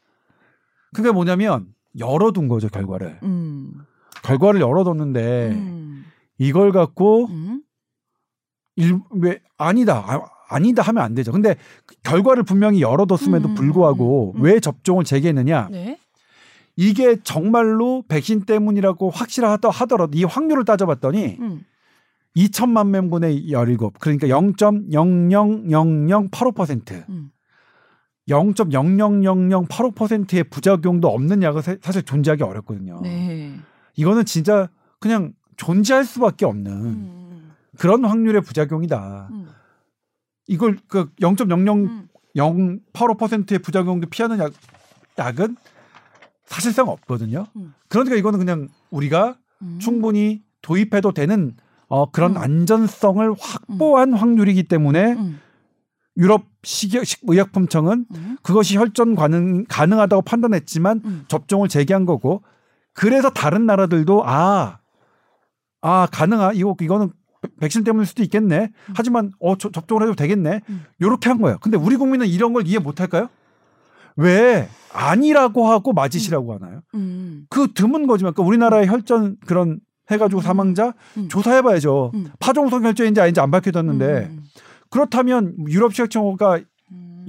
[0.93, 3.19] 그게 뭐냐면 열어둔 거죠 결과를.
[3.23, 3.85] 음.
[4.23, 6.05] 결과를 열어뒀는데 음.
[6.37, 7.63] 이걸 갖고 음.
[8.75, 10.03] 일, 왜 아니다
[10.49, 11.31] 아, 니다 하면 안 되죠.
[11.31, 11.55] 근데
[12.03, 13.55] 결과를 분명히 열어뒀음에도 음.
[13.55, 14.41] 불구하고 음.
[14.41, 15.69] 왜 접종을 재개했느냐?
[15.69, 15.99] 네?
[16.75, 21.65] 이게 정말로 백신 때문이라고 확실하다 하더라도 이 확률을 따져봤더니 음.
[22.39, 27.31] 2천만 명분의 17 그러니까 0.000085% 음.
[28.29, 33.01] 0.000085%의 부작용도 없는 약은 사실 존재하기 어렵거든요.
[33.01, 33.59] 네.
[33.95, 34.69] 이거는 진짜
[34.99, 37.51] 그냥 존재할 수밖에 없는 음.
[37.77, 39.27] 그런 확률의 부작용이다.
[39.31, 39.49] 음.
[40.47, 44.53] 이걸 그 0.0085%의 부작용도 피하는 약,
[45.17, 45.57] 약은
[46.45, 47.47] 사실상 없거든요.
[47.57, 47.73] 음.
[47.89, 49.77] 그러니까 이거는 그냥 우리가 음.
[49.81, 51.57] 충분히 도입해도 되는
[51.89, 52.37] 어, 그런 음.
[52.37, 54.13] 안전성을 확보한 음.
[54.13, 55.39] 확률이기 때문에 음.
[56.17, 58.37] 유럽 식의약품청은 음.
[58.43, 61.25] 그것이 혈전 가능, 가능하다고 판단했지만 음.
[61.27, 62.43] 접종을 재개한 거고
[62.93, 64.79] 그래서 다른 나라들도 아,
[65.81, 67.11] 아, 가능하, 이거, 이거는
[67.59, 68.71] 백신 때문일 수도 있겠네.
[68.89, 68.93] 음.
[68.95, 70.61] 하지만 어 저, 접종을 해도 되겠네.
[70.69, 70.83] 음.
[71.01, 71.57] 요렇게 한 거예요.
[71.61, 73.29] 근데 우리 국민은 이런 걸 이해 못 할까요?
[74.17, 76.81] 왜 아니라고 하고 맞으시라고 하나요?
[76.95, 77.45] 음.
[77.49, 79.79] 그 드문 거지만 그러니까 우리나라의 혈전 그런
[80.11, 80.93] 해가지고 사망자
[81.29, 82.11] 조사해봐야죠.
[82.39, 84.31] 파종성 혈전인지 아닌지 안 밝혀졌는데
[84.89, 86.61] 그렇다면 유럽 시각청가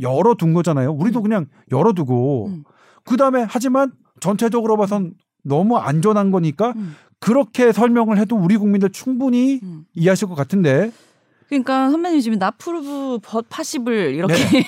[0.01, 0.93] 열어둔 거잖아요.
[0.93, 2.51] 우리도 그냥 열어두고
[3.05, 6.95] 그 다음에 하지만 전체적으로 봐선 너무 안전한 거니까 음.
[7.18, 9.85] 그렇게 설명을 해도 우리 국민들 충분히 음.
[9.95, 10.91] 이해하실 것 같은데.
[11.49, 13.18] 그러니까 선배님 지금 나프루브
[13.49, 14.64] 파시블 이렇게 네.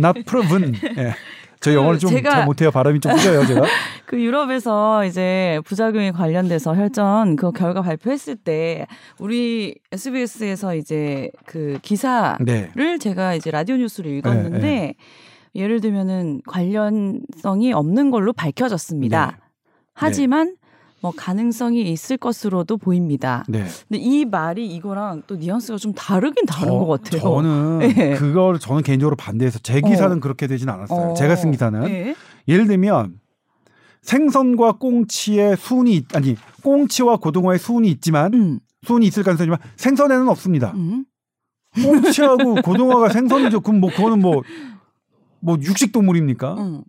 [0.00, 1.14] 나프루븐 네.
[1.60, 2.70] 저 영어를 그 좀잘 못해요.
[2.70, 3.62] 발음이 좀 틀려요, 제가.
[4.06, 8.86] 그 유럽에서 이제 부작용에 관련돼서 혈전 그 결과 발표했을 때
[9.18, 12.98] 우리 SBS에서 이제 그 기사를 네.
[12.98, 14.94] 제가 이제 라디오 뉴스를 읽었는데 네, 네.
[15.54, 19.36] 예를 들면은 관련성이 없는 걸로 밝혀졌습니다.
[19.38, 19.44] 네.
[19.92, 20.54] 하지만 네.
[21.00, 23.44] 뭐 가능성이 있을 것으로도 보입니다.
[23.48, 23.64] 네.
[23.88, 27.20] 근데 이 말이 이거랑 또 뉘앙스가 좀 다르긴 다른 저, 것 같아요.
[27.20, 28.14] 저는 네.
[28.18, 30.20] 그걸 저는 개인적으로 반대해서 제 기사는 어.
[30.20, 31.10] 그렇게 되진 않았어요.
[31.10, 31.14] 어.
[31.14, 32.14] 제가 쓴 기사는 네.
[32.48, 33.18] 예를 들면
[34.02, 38.60] 생선과 꽁치의 수은이 아니 꽁치와 고등어의 수은이 있지만 음.
[38.86, 40.72] 수은이 있을 가능성이지만 생선에는 없습니다.
[40.74, 41.04] 음.
[41.74, 43.60] 꽁치하고 고등어가 생선이죠.
[43.60, 46.56] 그럼 뭐 그거는 뭐뭐 육식 동물입니까?
[46.58, 46.84] 응.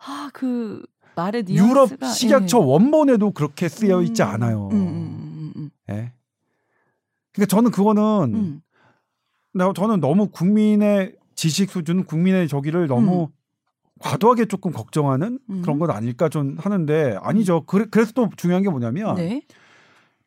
[0.00, 0.82] 아, 그
[1.16, 2.62] 말의 뉘앙스가 유럽 식약처 예.
[2.64, 4.68] 원본에도 그렇게 쓰여 있지 음, 않아요.
[4.72, 6.12] 음, 음, 음, 예.
[7.32, 8.02] 그러니까 저는 그거는
[8.34, 8.60] 음.
[9.74, 13.28] 저는 너무 국민의 지식 수준, 국민의 저기를 너무
[14.00, 17.64] 과도하게 조금 걱정하는 그런 건 아닐까 좀 하는데 아니죠.
[17.66, 19.42] 그래, 그래서 또 중요한 게 뭐냐면 네?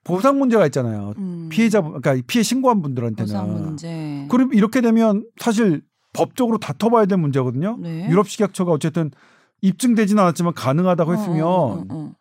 [0.03, 1.13] 보상 문제가 있잖아요.
[1.49, 3.27] 피해자, 그러니까 피해 신고한 분들한테는.
[3.27, 4.27] 보상 문제.
[4.29, 5.81] 그럼 이렇게 되면 사실
[6.13, 7.77] 법적으로 다퉈봐야 될 문제거든요.
[7.79, 8.07] 네.
[8.09, 9.11] 유럽 식약처가 어쨌든
[9.61, 12.11] 입증되지는 않았지만 가능하다고 어, 했으면 어, 어, 어,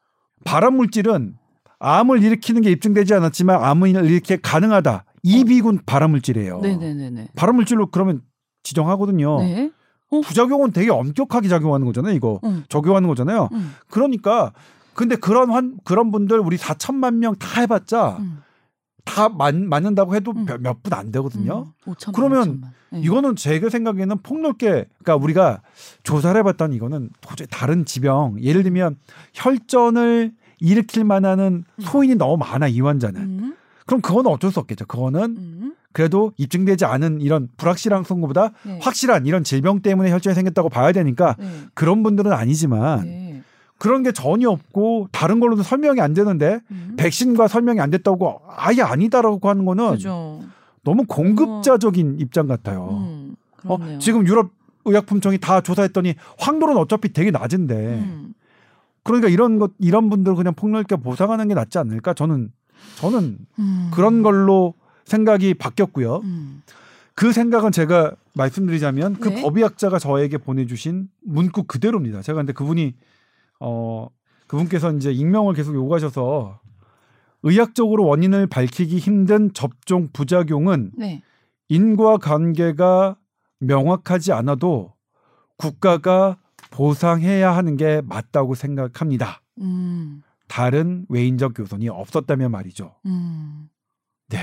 [0.45, 1.37] 발암 물질은
[1.79, 5.05] 암을 일으키는 게 입증되지 않았지만 암을 일으키게 가능하다.
[5.23, 6.61] 이비군 발암 물질이에요.
[6.61, 7.29] 네네네.
[7.37, 8.23] 발암 물질로 그러면
[8.63, 9.39] 지정하거든요.
[9.41, 9.71] 네?
[10.11, 10.21] 어?
[10.21, 12.15] 부작용은 되게 엄격하게 작용하는 거잖아요.
[12.15, 13.49] 이거 적용하는 거잖아요.
[13.53, 13.75] 음.
[13.91, 14.53] 그러니까
[14.95, 18.43] 근데 그런 환 그런 분들 우리 4천만 명 다 해봤자 음.
[19.05, 20.47] 다 맞, 맞는다고 해도 음.
[20.61, 21.67] 몇분 안 되거든요.
[21.87, 21.93] 음.
[21.93, 22.69] 5천만, 그러면 5천만.
[22.91, 23.01] 네.
[23.01, 25.63] 이거는 제가 생각에는 폭넓게 그러니까 우리가
[26.03, 28.97] 조사를 해봤더니 이거는 도저히 다른 지병 예를 들면
[29.35, 31.81] 혈전을 일으킬 만한 음.
[31.81, 33.21] 소인이 너무 많아 이 환자는.
[33.21, 33.57] 음.
[33.87, 34.87] 그럼 그거는 어쩔 수 없겠죠.
[34.87, 35.75] 그거는 음.
[35.93, 38.79] 그래도 입증되지 않은 이런 불확실한 선거보다 네.
[38.83, 41.47] 확실한 이런 질병 때문에 혈전이 생겼다고 봐야 되니까 네.
[41.75, 43.43] 그런 분들은 아니지만 네.
[43.79, 46.95] 그런 게 전혀 없고 다른 걸로도 설명이 안 되는데 음.
[46.97, 50.43] 백신과 설명이 안 됐다고 아예 아니다라고 하는 거는 그죠.
[50.85, 52.17] 너무 공급자적인 어.
[52.19, 52.89] 입장 같아요.
[52.91, 54.51] 음, 어, 지금 유럽
[54.85, 58.35] 의약품청이 다 조사했더니 확률은 어차피 되게 낮은데 음.
[59.03, 62.53] 그러니까 이런 것 이런 분들 그냥 폭넓게 보상하는 게 낫지 않을까 저는
[62.97, 63.91] 저는 음.
[63.95, 66.21] 그런 걸로 생각이 바뀌었고요.
[66.25, 66.63] 음.
[67.15, 69.43] 그 생각은 제가 말씀드리자면 그 네?
[69.43, 72.23] 법의학자가 저에게 보내주신 문구 그대로입니다.
[72.23, 72.95] 제가 근데 그분이
[73.61, 74.09] 어
[74.47, 76.61] 그분께서 이제 익명을 계속 요구하셔서
[77.43, 81.23] 의학적으로 원인을 밝히기 힘든 접종 부작용은 네.
[81.69, 83.17] 인과 관계가
[83.59, 84.95] 명확하지 않아도
[85.57, 86.39] 국가가
[86.71, 89.43] 보상해야 하는 게 맞다고 생각합니다.
[89.61, 90.23] 음.
[90.49, 92.95] 다른 외인적 교선이 없었다면 말이죠.
[93.07, 93.69] 음.
[94.29, 94.39] 네.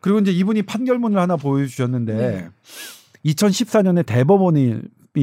[0.00, 2.48] 그리고 이제 이분이 판결문을 하나 보여주셨는데 네.
[3.24, 4.80] 2014년에 대법원이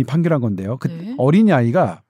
[0.08, 0.78] 판결한 건데요.
[0.78, 1.16] 그 네.
[1.18, 2.04] 어린이 아이가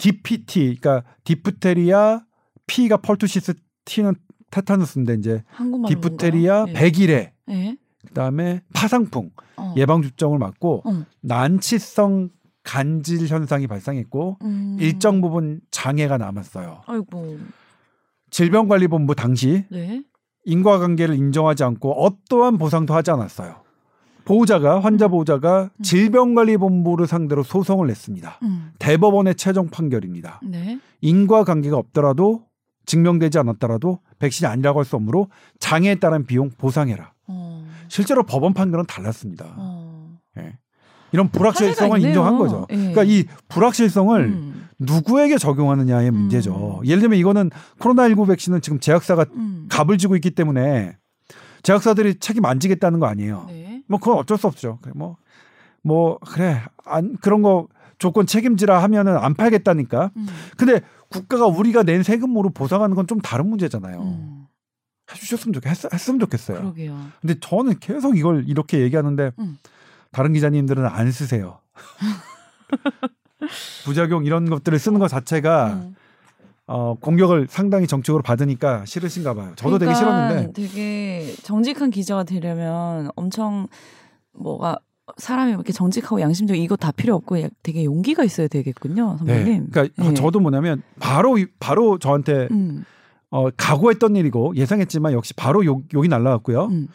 [0.00, 2.24] DPT, 그러니까 디프테리아,
[2.66, 4.14] P가 펄투시스, T는
[4.50, 5.44] 테타누스인데 이제
[5.88, 6.72] 디프테리아 네.
[6.72, 7.76] 100일에 네.
[8.08, 9.74] 그다음에 파상풍 어.
[9.76, 11.04] 예방 접종을 맞고 어.
[11.20, 12.30] 난치성
[12.62, 14.76] 간질 현상이 발생했고 음.
[14.80, 16.82] 일정 부분 장애가 남았어요.
[16.86, 17.38] 아이고.
[18.30, 20.02] 질병관리본부 당시 네.
[20.44, 23.62] 인과관계를 인정하지 않고 어떠한 보상도 하지 않았어요.
[24.30, 25.10] 보호자가 환자 음.
[25.10, 25.82] 보호자가 음.
[25.82, 28.38] 질병관리본부를 상대로 소송을 냈습니다.
[28.44, 28.70] 음.
[28.78, 30.40] 대법원의 최종 판결입니다.
[30.44, 30.78] 네.
[31.00, 32.44] 인과관계가 없더라도
[32.86, 35.28] 증명되지 않았더라도 백신이 아니라고 할 수 없으므로
[35.58, 37.12] 장애에 따른 비용 보상해라.
[37.26, 37.66] 어.
[37.88, 39.54] 실제로 법원 판결은 달랐습니다.
[39.56, 40.16] 어.
[40.38, 40.56] 예.
[41.10, 42.68] 이런 불확실성을 인정한 거죠.
[42.70, 42.76] 예.
[42.76, 44.68] 그러니까 이 불확실성을 음.
[44.78, 46.80] 누구에게 적용하느냐의 문제죠.
[46.82, 46.86] 음.
[46.86, 47.50] 예를 들면 이거는
[47.80, 49.66] 코로나19 백신은 지금 제약사가 음.
[49.68, 50.96] 갑을 지고 있기 때문에
[51.64, 53.46] 제약사들이 책임 안 지겠다는 거 아니에요.
[53.48, 53.69] 네.
[53.90, 54.78] 뭐 그건 어쩔 수 없죠.
[54.94, 55.16] 뭐뭐
[55.82, 57.66] 뭐 그래 안 그런 거
[57.98, 60.12] 조건 책임지라 하면은 안 팔겠다니까.
[60.16, 60.26] 음.
[60.56, 64.00] 근데 국가가 우리가 낸 세금으로 보상하는 건 좀 다른 문제잖아요.
[64.00, 64.46] 음.
[65.12, 66.58] 해주셨으면 좋겠 했, 했으면 좋겠어요.
[66.58, 66.96] 그러게요.
[67.20, 69.58] 근데 저는 계속 이걸 이렇게 얘기하는데 음.
[70.12, 71.58] 다른 기자님들은 안 쓰세요.
[73.84, 75.96] 부작용 이런 것들을 쓰는 것 자체가 음.
[76.72, 79.52] 어, 공격을 상당히 정적으로 받으니까 싫으신가 봐요.
[79.56, 80.52] 저도 그러니까 되게 싫었는데.
[80.52, 83.66] 되게 정직한 기자가 되려면 엄청
[84.32, 84.78] 뭐가
[85.16, 89.64] 사람이 이렇게 정직하고 양심적 이거 다 필요 없고 되게 용기가 있어야 되겠군요, 선배님.
[89.64, 89.66] 네.
[89.68, 90.14] 그러니까 네.
[90.14, 92.84] 저도 뭐냐면 바로 바로 저한테 음.
[93.30, 96.66] 어, 각오했던 일이고 예상했지만 역시 바로 욕, 욕이 날라왔고요.
[96.66, 96.86] 음.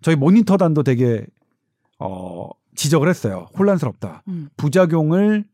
[0.00, 1.26] 저희 모니터단도 되게
[1.98, 3.48] 어, 지적을 했어요.
[3.58, 4.22] 혼란스럽다.
[4.28, 4.48] 음.
[4.56, 5.44] 부작용을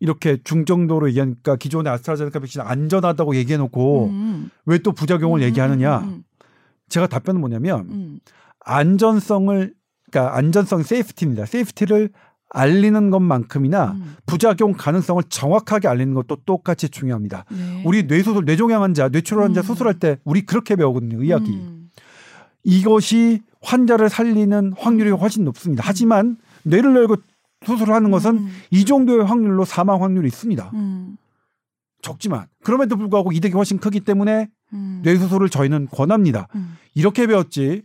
[0.00, 4.50] 이렇게 중정도로 얘기하니까 기존의 아스트라제네카 백신 안전하다고 얘기해놓고 음.
[4.66, 5.44] 왜또 부작용을 음.
[5.44, 5.98] 얘기하느냐?
[5.98, 6.24] 음.
[6.88, 8.20] 제가 답변은 뭐냐면 음.
[8.60, 9.74] 안전성을
[10.10, 11.46] 그러니까 안전성 safety입니다.
[11.46, 12.10] safety를
[12.50, 14.16] 알리는 것만큼이나 음.
[14.24, 17.44] 부작용 가능성을 정확하게 알리는 것도 똑같이 중요합니다.
[17.50, 17.82] 네.
[17.84, 19.62] 우리 뇌수술 뇌종양 환자, 뇌출혈 환자 음.
[19.64, 21.22] 수술할 때 우리 그렇게 배우거든요.
[21.22, 21.50] 의학이.
[21.50, 21.90] 음.
[22.64, 25.82] 이것이 환자를 살리는 확률이 훨씬 높습니다.
[25.84, 27.16] 하지만 뇌를 열고
[27.64, 28.48] 수술하는 것은 음.
[28.70, 30.70] 이 정도의 확률로 사망 확률이 있습니다.
[30.74, 31.16] 음.
[32.02, 35.00] 적지만 그럼에도 불구하고 이득이 훨씬 크기 때문에 음.
[35.02, 36.48] 뇌수술을 저희는 권합니다.
[36.94, 37.82] 이렇게 배웠지.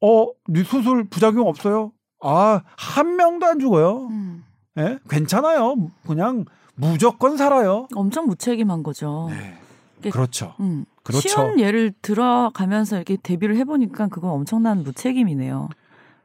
[0.00, 1.92] 어, 뇌수술 부작용 없어요?
[2.22, 4.08] 아, 한 명도 안 죽어요.
[4.10, 4.44] 음.
[4.78, 4.98] 예?
[5.08, 5.76] 괜찮아요.
[6.06, 6.44] 그냥
[6.74, 7.88] 무조건 살아요.
[7.94, 9.28] 엄청 무책임한 거죠.
[9.30, 10.10] 네.
[10.10, 10.54] 그렇죠.
[10.60, 10.84] 음.
[11.02, 11.28] 그렇죠.
[11.28, 15.68] 쉬운 예를 들어가면서 이렇게 데뷔를 해보니까 그건 엄청난 무책임이네요.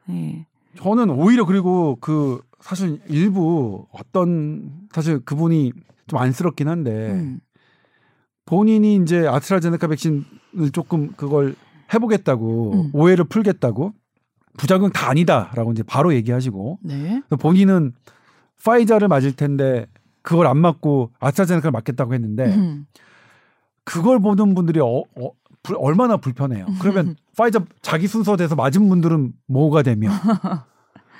[0.06, 0.46] 네.
[0.78, 5.74] 저는 오히려 그리고 그 사실 일부 어떤 사실 그분이
[6.08, 7.40] 좀 안쓰럽긴 한데 음.
[8.46, 11.56] 본인이 이제 아스트라제네카 백신을 조금 그걸
[11.94, 12.90] 해보겠다고 음.
[12.94, 13.94] 오해를 풀겠다고
[14.58, 17.22] 부작용 다 아니다라고 이제 바로 얘기하시고 네.
[17.40, 17.94] 본인은
[18.64, 19.88] 파이자를 맞을 텐데
[20.22, 22.86] 그걸 안 맞고 아스트라제네카를 맞겠다고 했는데 음.
[23.84, 25.32] 그걸 보는 분들이 어, 어,
[25.64, 26.66] 불, 얼마나 불편해요.
[26.80, 30.10] 그러면 파이자 자기 순서 돼서 맞은 분들은 뭐가 되며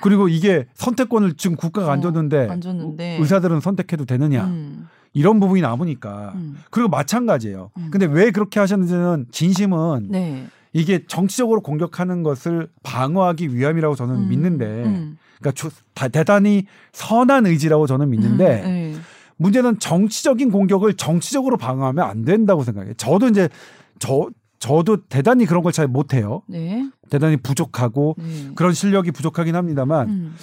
[0.02, 3.18] 그리고 이게 선택권을 지금 국가가 안 어, 줬는데, 어, 안 줬는데.
[3.20, 4.88] 의사들은 선택해도 되느냐 음.
[5.14, 6.58] 이런 부분이 남으니까 음.
[6.70, 7.72] 그리고 마찬가지예요.
[7.78, 7.88] 음.
[7.92, 10.48] 근데 왜 그렇게 하셨는지는 진심은 네.
[10.74, 15.18] 이게 정치적으로 공격하는 것을 방어하기 위함이라고 저는 음, 믿는데, 음.
[15.40, 18.96] 그러니까 조, 다, 대단히 선한 의지라고 저는 믿는데, 음, 네.
[19.36, 22.94] 문제는 정치적인 공격을 정치적으로 방어하면 안 된다고 생각해요.
[22.94, 23.50] 저도 이제
[24.00, 24.30] 저
[24.62, 26.42] 저도 대단히 그런 걸 잘 못해요.
[26.48, 26.86] 네.
[27.10, 28.52] 대단히 부족하고 네.
[28.56, 30.36] 그런 실력이 부족하긴 합니다만 음.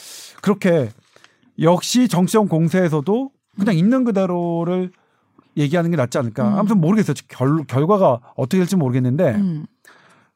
[0.43, 0.91] 그렇게
[1.61, 4.91] 역시 정치적 공세에서도 그냥 있는 그대로를
[5.57, 6.49] 얘기하는 게 낫지 않을까.
[6.49, 6.59] 음.
[6.59, 7.15] 아무튼 모르겠어요.
[7.29, 9.67] 결, 결과가 어떻게 될지 모르겠는데 음.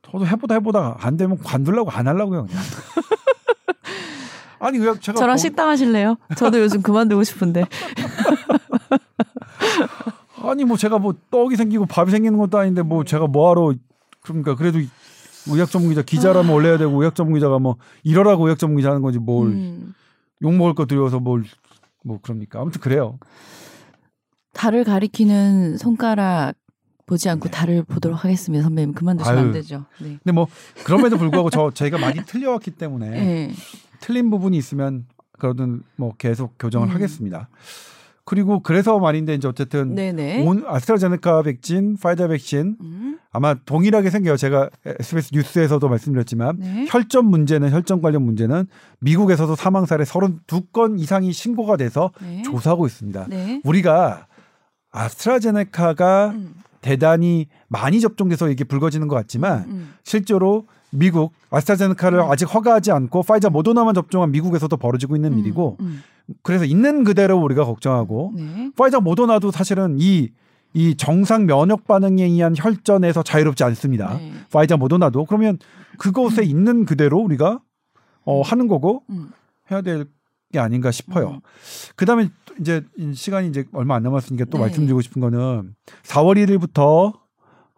[0.03, 2.63] 저도 해보다 해보다 안 되면 관둘라고 안 하려고요 그냥.
[4.61, 5.37] 아니 왜 제가 저랑 뭐...
[5.39, 6.17] 식당 하실래요?
[6.37, 7.65] 저도 요즘 그만두고 싶은데.
[10.43, 13.75] 아니 뭐 제가 뭐 떡이 생기고 밥이 생기는 것도 아닌데 뭐 제가 뭐하러
[14.23, 14.79] 그러니까 그래도
[15.49, 16.55] 의학 전문 기자 기자라면 아.
[16.55, 19.95] 올려야 되고 의학 전문 기자가 뭐 이러라고 의학 전문 기자 하는 거지 뭘 음.
[20.43, 21.45] 욕먹을 거 두려워서 뭘
[22.05, 23.19] 뭐 그럽니까 아무튼 그래요.
[24.53, 26.55] 달을 가리키는 손가락
[27.07, 27.51] 보지 않고 네.
[27.51, 28.63] 달을 보도록 하겠습니다.
[28.63, 29.47] 선배님 그만 두시면 아유.
[29.47, 29.85] 안 되죠.
[30.01, 30.19] 네.
[30.23, 30.47] 근데 뭐
[30.85, 33.51] 그럼에도 불구하고 저 저희가 많이 틀려왔기 때문에 네.
[34.01, 35.07] 틀린 부분이 있으면
[35.39, 36.95] 그러든 뭐 계속 교정을 음.
[36.95, 37.49] 하겠습니다.
[38.25, 39.99] 그리고 그래서 말인데 이제 어쨌든
[40.47, 43.19] 온 아스트라제네카 백신, 파이자 백신 음.
[43.33, 44.37] 아마 동일하게 생겨요.
[44.37, 46.87] 제가 SBS 뉴스에서도 말씀드렸지만 네.
[46.89, 48.67] 혈전 문제는 혈전 관련 문제는
[49.01, 52.43] 미국에서도 사망 사례 32건 이상이 신고가 돼서 네.
[52.43, 53.27] 조사하고 있습니다.
[53.29, 53.61] 네.
[53.65, 54.27] 우리가
[54.93, 56.55] 아스트라제네카가 음.
[56.83, 59.95] 대단히 많이 접종돼서 이게 불거지는 것 같지만 음, 음.
[60.03, 62.31] 실제로 미국 아스트라제네카를 음.
[62.31, 66.03] 아직 허가하지 않고 파이자 모더나만 접종한 미국에서도 벌어지고 있는 음, 일이고 음.
[66.43, 68.71] 그래서 있는 그대로 우리가 걱정하고 네.
[68.77, 74.19] 파이자 모더나도 사실은 이이 정상 면역 반응에 의한 혈전에서 자유롭지 않습니다.
[74.19, 74.33] 네.
[74.53, 75.59] 파이자 모더나도 그러면
[75.99, 76.47] 그것에 음.
[76.47, 77.61] 있는 그대로 우리가
[78.25, 79.03] 어 하는 거고
[79.71, 80.07] 해야 될
[80.53, 81.41] 게 아닌가 싶어요.
[81.97, 82.29] 그다음에
[82.61, 82.85] 이제
[83.15, 84.65] 시간이 이제 얼마 안 남았으니까 또 네.
[84.65, 85.75] 말씀드리고 싶은 거는
[86.05, 87.13] 4월 1일부터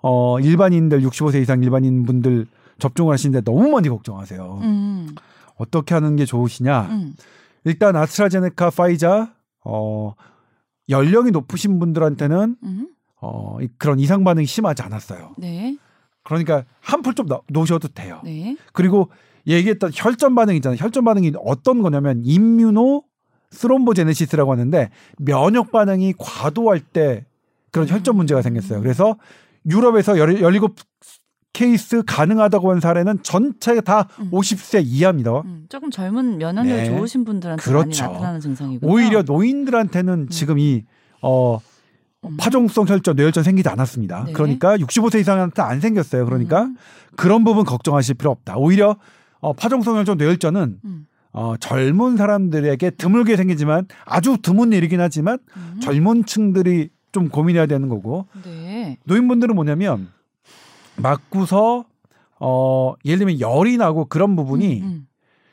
[0.02, 2.46] 어 일반인들 65세 이상 일반인 분들
[2.78, 4.58] 접종을 하시는데 너무 많이 걱정하세요.
[4.62, 5.14] 음.
[5.56, 6.82] 어떻게 하는 게 좋으시냐?
[6.90, 7.14] 음.
[7.64, 9.32] 일단 아스트라제네카, 파이자
[9.64, 10.12] 어
[10.90, 12.88] 연령이 높으신 분들한테는 음.
[13.22, 15.34] 어 그런 이상 반응이 심하지 않았어요.
[15.38, 15.78] 네.
[16.24, 18.20] 그러니까 한 풀 좀 놓으셔도 돼요.
[18.24, 18.56] 네.
[18.72, 19.10] 그리고
[19.46, 20.78] 얘기했던 혈전 반응 있잖아요.
[20.80, 23.04] 혈전 반응이 어떤 거냐면 immuno
[23.50, 27.24] thrombogenesis라고 하는데 면역 반응이 과도할 때
[27.70, 28.80] 그런 혈전 문제가 생겼어요.
[28.80, 29.16] 그래서
[29.66, 30.60] 유럽에서 17
[31.52, 34.30] 케이스 가능하다고 한 사례는 전체 다 음.
[34.32, 35.40] 50세 이하입니다.
[35.42, 36.86] 음, 조금 젊은 면역력 네.
[36.86, 38.04] 좋으신 분들한테 그렇죠.
[38.04, 38.90] 많이 나타나는 증상이고요.
[38.90, 40.28] 오히려 노인들한테는 음.
[40.28, 40.84] 지금 이
[41.22, 41.60] 어,
[42.24, 42.36] 음.
[42.36, 44.24] 파종성 혈전, 뇌혈전 생기지 않았습니다.
[44.26, 44.32] 네.
[44.32, 46.24] 그러니까 65세 이상한테 안 생겼어요.
[46.24, 46.76] 그러니까 음.
[47.16, 48.56] 그런 부분 걱정하실 필요 없다.
[48.56, 48.96] 오히려
[49.44, 51.06] 어, 파종성 혈전, 뇌혈전은 음.
[51.32, 55.38] 어, 젊은 사람들에게 드물게 생기지만 아주 드문 일이긴 하지만
[55.82, 58.26] 젊은 층들이 좀 고민해야 되는 거고.
[58.42, 58.96] 네.
[59.04, 60.08] 노인분들은 뭐냐면
[60.96, 61.84] 맞고서
[62.40, 65.06] 어 예를 들면 열이 나고 그런 부분이 음, 음.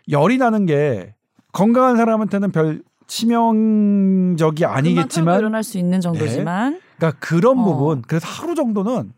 [0.10, 1.14] 열이 나는 게
[1.52, 6.80] 건강한 사람한테는 별 치명적이 아니겠지만 일어날 수 있는 정도지만 네.
[6.98, 7.64] 그러니까 그런 어.
[7.64, 9.12] 부분 그래서 하루 정도는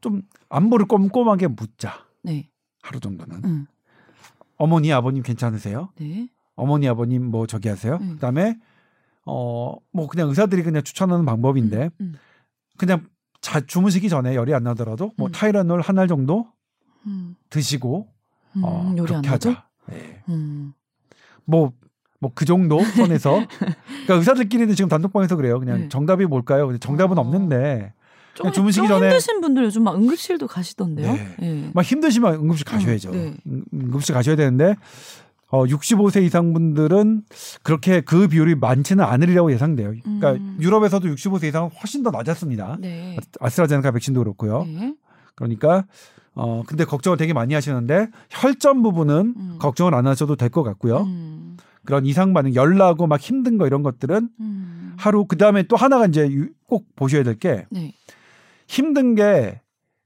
[0.00, 1.94] 좀 안보를 꼼꼼하게 묻자.
[2.22, 2.48] 네.
[2.82, 3.44] 하루 정도는.
[3.44, 3.66] 음.
[4.62, 5.88] 어머니 아버님 괜찮으세요?
[5.98, 6.28] 네.
[6.54, 7.98] 어머니 아버님 뭐 저기 하세요?
[8.00, 8.14] 음.
[8.14, 8.58] 그다음에
[9.24, 12.14] 어 뭐 그냥 의사들이 그냥 추천하는 방법인데 음, 음.
[12.78, 13.06] 그냥
[13.40, 15.32] 자 주무시기 전에 열이 안 나더라도 뭐 음.
[15.32, 16.46] 타이레놀 한 알 정도
[17.06, 17.34] 음.
[17.50, 18.08] 드시고
[18.62, 19.64] 어 음, 그렇게 하자.
[19.88, 20.22] 네.
[21.44, 21.72] 뭐
[22.20, 23.32] 뭐그 정도 선에서
[24.06, 25.58] 그러니까 의사들끼리는 지금 단독방에서 그래요.
[25.58, 25.88] 그냥 네.
[25.88, 26.76] 정답이 뭘까요?
[26.78, 27.20] 정답은 어.
[27.20, 27.92] 없는데
[28.34, 31.12] 좀, 주무시기 좀 전에 힘드신 분들 요즘 막 응급실도 가시던데요.
[31.12, 31.34] 네.
[31.38, 31.70] 네.
[31.74, 33.10] 막 힘드시면 응급실 가셔야죠.
[33.10, 33.34] 네.
[33.46, 34.74] 응급실 가셔야 되는데
[35.48, 37.24] 어 65세 이상 분들은
[37.62, 39.92] 그렇게 그 비율이 많지는 않으리라고 예상돼요.
[40.02, 40.56] 그러니까 음.
[40.60, 42.78] 유럽에서도 65세 이상은 훨씬 더 낮았습니다.
[42.80, 43.18] 네.
[43.38, 44.64] 아스트라제네카 백신도 그렇고요.
[44.64, 44.94] 네.
[45.34, 45.84] 그러니까
[46.34, 49.56] 어 근데 걱정을 되게 많이 하시는데 혈전 부분은 음.
[49.58, 51.02] 걱정을 안 하셔도 될 것 같고요.
[51.02, 51.58] 음.
[51.84, 54.94] 그런 이상 반응, 열나고 막 힘든 거 이런 것들은 음.
[54.96, 56.30] 하루 그 다음에 또 하나가 이제
[56.66, 57.92] 꼭 보셔야 될게 네.
[58.72, 59.62] 힘든 게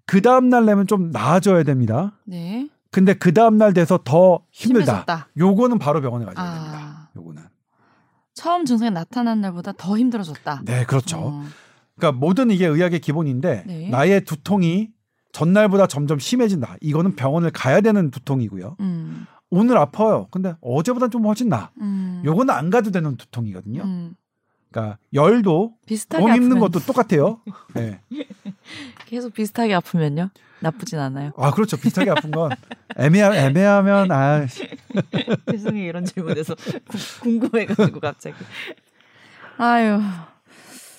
[0.06, 2.12] 그 다음 날 내면 좀 나아져야 됩니다.
[2.24, 2.68] 네.
[2.90, 5.00] 근데 그 다음 날 돼서 더 힘들다.
[5.00, 5.28] 힘들었다.
[5.36, 6.54] 요거는 바로 병원에 가셔야 아.
[6.54, 7.10] 됩니다.
[7.16, 7.42] 요거는
[8.32, 10.62] 처음 증상이 나타난 날보다 더 힘들어졌다.
[10.64, 11.18] 네, 그렇죠.
[11.18, 11.42] 어.
[11.96, 13.88] 그러니까 모든 이게 의학의 기본인데 네.
[13.90, 14.90] 나의 두통이
[15.32, 16.76] 전날보다 점점 심해진다.
[16.80, 18.76] 이거는 병원을 가야 되는 두통이고요.
[18.80, 19.26] 음.
[19.50, 20.28] 오늘 아파요.
[20.30, 21.72] 근데 어제보다 좀 훨씬 나.
[21.80, 22.22] 음.
[22.24, 23.82] 요거는 안 가도 되는 두통이거든요.
[23.82, 24.14] 음.
[24.70, 27.40] 그러니까 열도 비슷하게 몸 힘든 것도 똑같아요.
[27.74, 28.00] 네.
[29.06, 30.30] 계속 비슷하게 아프면요?
[30.60, 31.32] 나쁘진 않아요.
[31.36, 31.76] 아 그렇죠.
[31.76, 32.50] 비슷하게 아픈 건
[32.96, 34.46] 애매하, 애매하면 아
[35.50, 36.54] 죄송해요 이런 질문에서
[37.22, 38.36] 궁금해가지고 갑자기.
[39.58, 40.00] 아유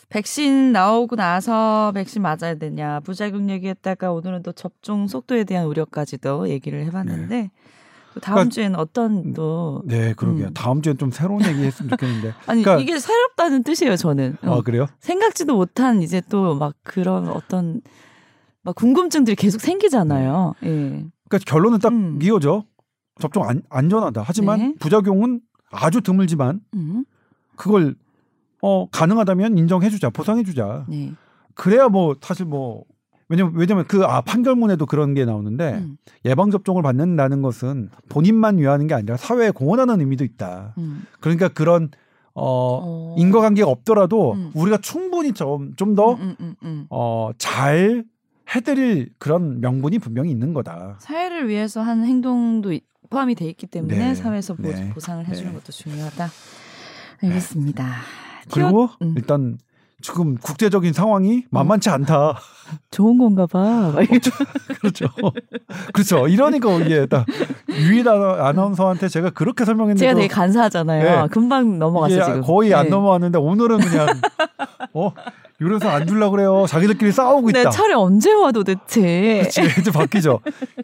[0.09, 6.85] 백신 나오고 나서 백신 맞아야 되냐 부작용 얘기했다가 오늘은 또 접종 속도에 대한 우려까지도 얘기를
[6.85, 7.35] 해봤는데.
[7.35, 7.51] 네.
[8.19, 10.47] 다음 그러니까, 주에는 어떤 또 네, 그러게요.
[10.47, 10.53] 음.
[10.53, 12.33] 다음 주엔 좀 새로운 얘기 했으면 좋겠는데.
[12.47, 14.37] 아니, 그러니까, 이게 새롭다는 뜻이에요, 저는.
[14.41, 14.87] 아, 그래요?
[14.99, 17.81] 생각지도 못한 이제 또 막 그런 어떤
[18.63, 20.53] 막 궁금증들이 계속 생기잖아요.
[20.61, 20.69] 네.
[20.69, 21.05] 예.
[21.29, 22.19] 그러니까 결론은 딱 음.
[22.21, 22.65] 이거죠.
[23.19, 24.23] 접종 안, 안전하다.
[24.25, 24.75] 하지만 네.
[24.79, 25.41] 부작용은
[25.71, 27.05] 아주 드물지만 음.
[27.55, 27.95] 그걸
[28.61, 30.85] 어 가능하다면 인정해 주자, 보상해 주자.
[30.87, 31.13] 네.
[31.55, 32.83] 그래야 뭐 사실 뭐
[33.29, 35.97] 왜냐면 왜냐면 그 아 판결문에도 그런 게 나오는데 음.
[36.25, 40.73] 예방 접종을 받는다는 것은 본인만 위하는 게 아니라 사회에 공헌하는 의미도 있다.
[40.77, 41.03] 음.
[41.19, 41.89] 그러니까 그런
[42.33, 42.43] 어,
[42.83, 43.15] 어.
[43.17, 44.51] 인과관계가 없더라도 음.
[44.53, 48.05] 우리가 충분히 좀 좀더 음, 음, 음, 어, 잘
[48.55, 50.97] 해드릴 그런 명분이 분명히 있는 거다.
[50.99, 52.77] 사회를 위해서 하는 행동도
[53.09, 54.15] 포함이 돼 있기 때문에 네.
[54.15, 54.89] 사회에서 네.
[54.89, 55.57] 보상을 해주는 네.
[55.57, 56.29] 것도 중요하다.
[57.23, 57.87] 알겠습니다.
[58.53, 59.57] 그리고 일단
[60.01, 62.37] 지금 국제적인 상황이 만만치 않다.
[62.91, 63.93] 좋은 건가 봐.
[64.79, 65.07] 그렇죠.
[65.93, 66.27] 그렇죠.
[66.27, 67.25] 이러니까 이게 딱
[67.69, 71.21] 유일 아나운서한테 제가 그렇게 설명했는데 제가 되게 간사하잖아요.
[71.23, 71.27] 네.
[71.29, 72.23] 금방 넘어갔어요.
[72.25, 72.41] 지금.
[72.41, 72.89] 거의 안 네.
[72.91, 74.07] 넘어왔는데 오늘은 그냥
[74.93, 75.11] 어
[75.59, 76.65] 유럽에서 안 줄라 그래요.
[76.67, 77.63] 자기들끼리 싸우고 있다.
[77.63, 79.39] 내 차례 언제 와 도대체.
[79.51, 79.79] 그렇지.
[79.81, 80.39] 이제 바뀌죠.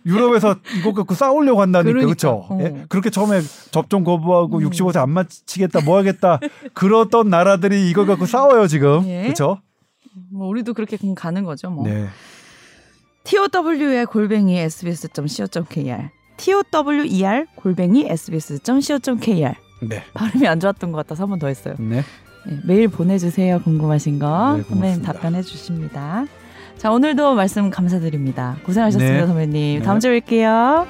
[0.05, 1.99] 유럽에서 이거 갖고 싸우려고 한다니까.
[1.99, 2.47] 그렇죠.
[2.49, 2.57] 어.
[2.59, 2.84] 예?
[2.89, 4.69] 그렇게 처음에 접종 거부하고 음.
[4.69, 6.39] 65세 안 마치겠다 뭐 하겠다
[6.74, 9.03] 그러던 나라들이 이거 갖고 싸워요 지금.
[9.05, 9.24] 예?
[9.24, 9.59] 그렇죠?
[10.32, 11.88] 뭐 우리도 그렇게 가는 거죠, 뭐.
[11.88, 12.07] 네.
[13.26, 19.53] TOW의 골뱅이 sbs.co.kr TOWER 골뱅이 sbs.co.kr
[19.88, 20.03] 네.
[20.13, 21.76] 발음이 안 좋았던 것 같아서 한 번 더 했어요.
[21.80, 22.03] 네.
[22.46, 23.62] 네, 메일 보내주세요.
[23.62, 24.56] 궁금하신 거.
[24.58, 26.26] 네, 선배님 답변해 주십니다.
[26.78, 28.58] 자, 오늘도 말씀 감사드립니다.
[28.66, 29.28] 고생하셨습니다, 네.
[29.28, 29.84] 선배님.
[29.84, 30.86] 다음 주에 뵐게요.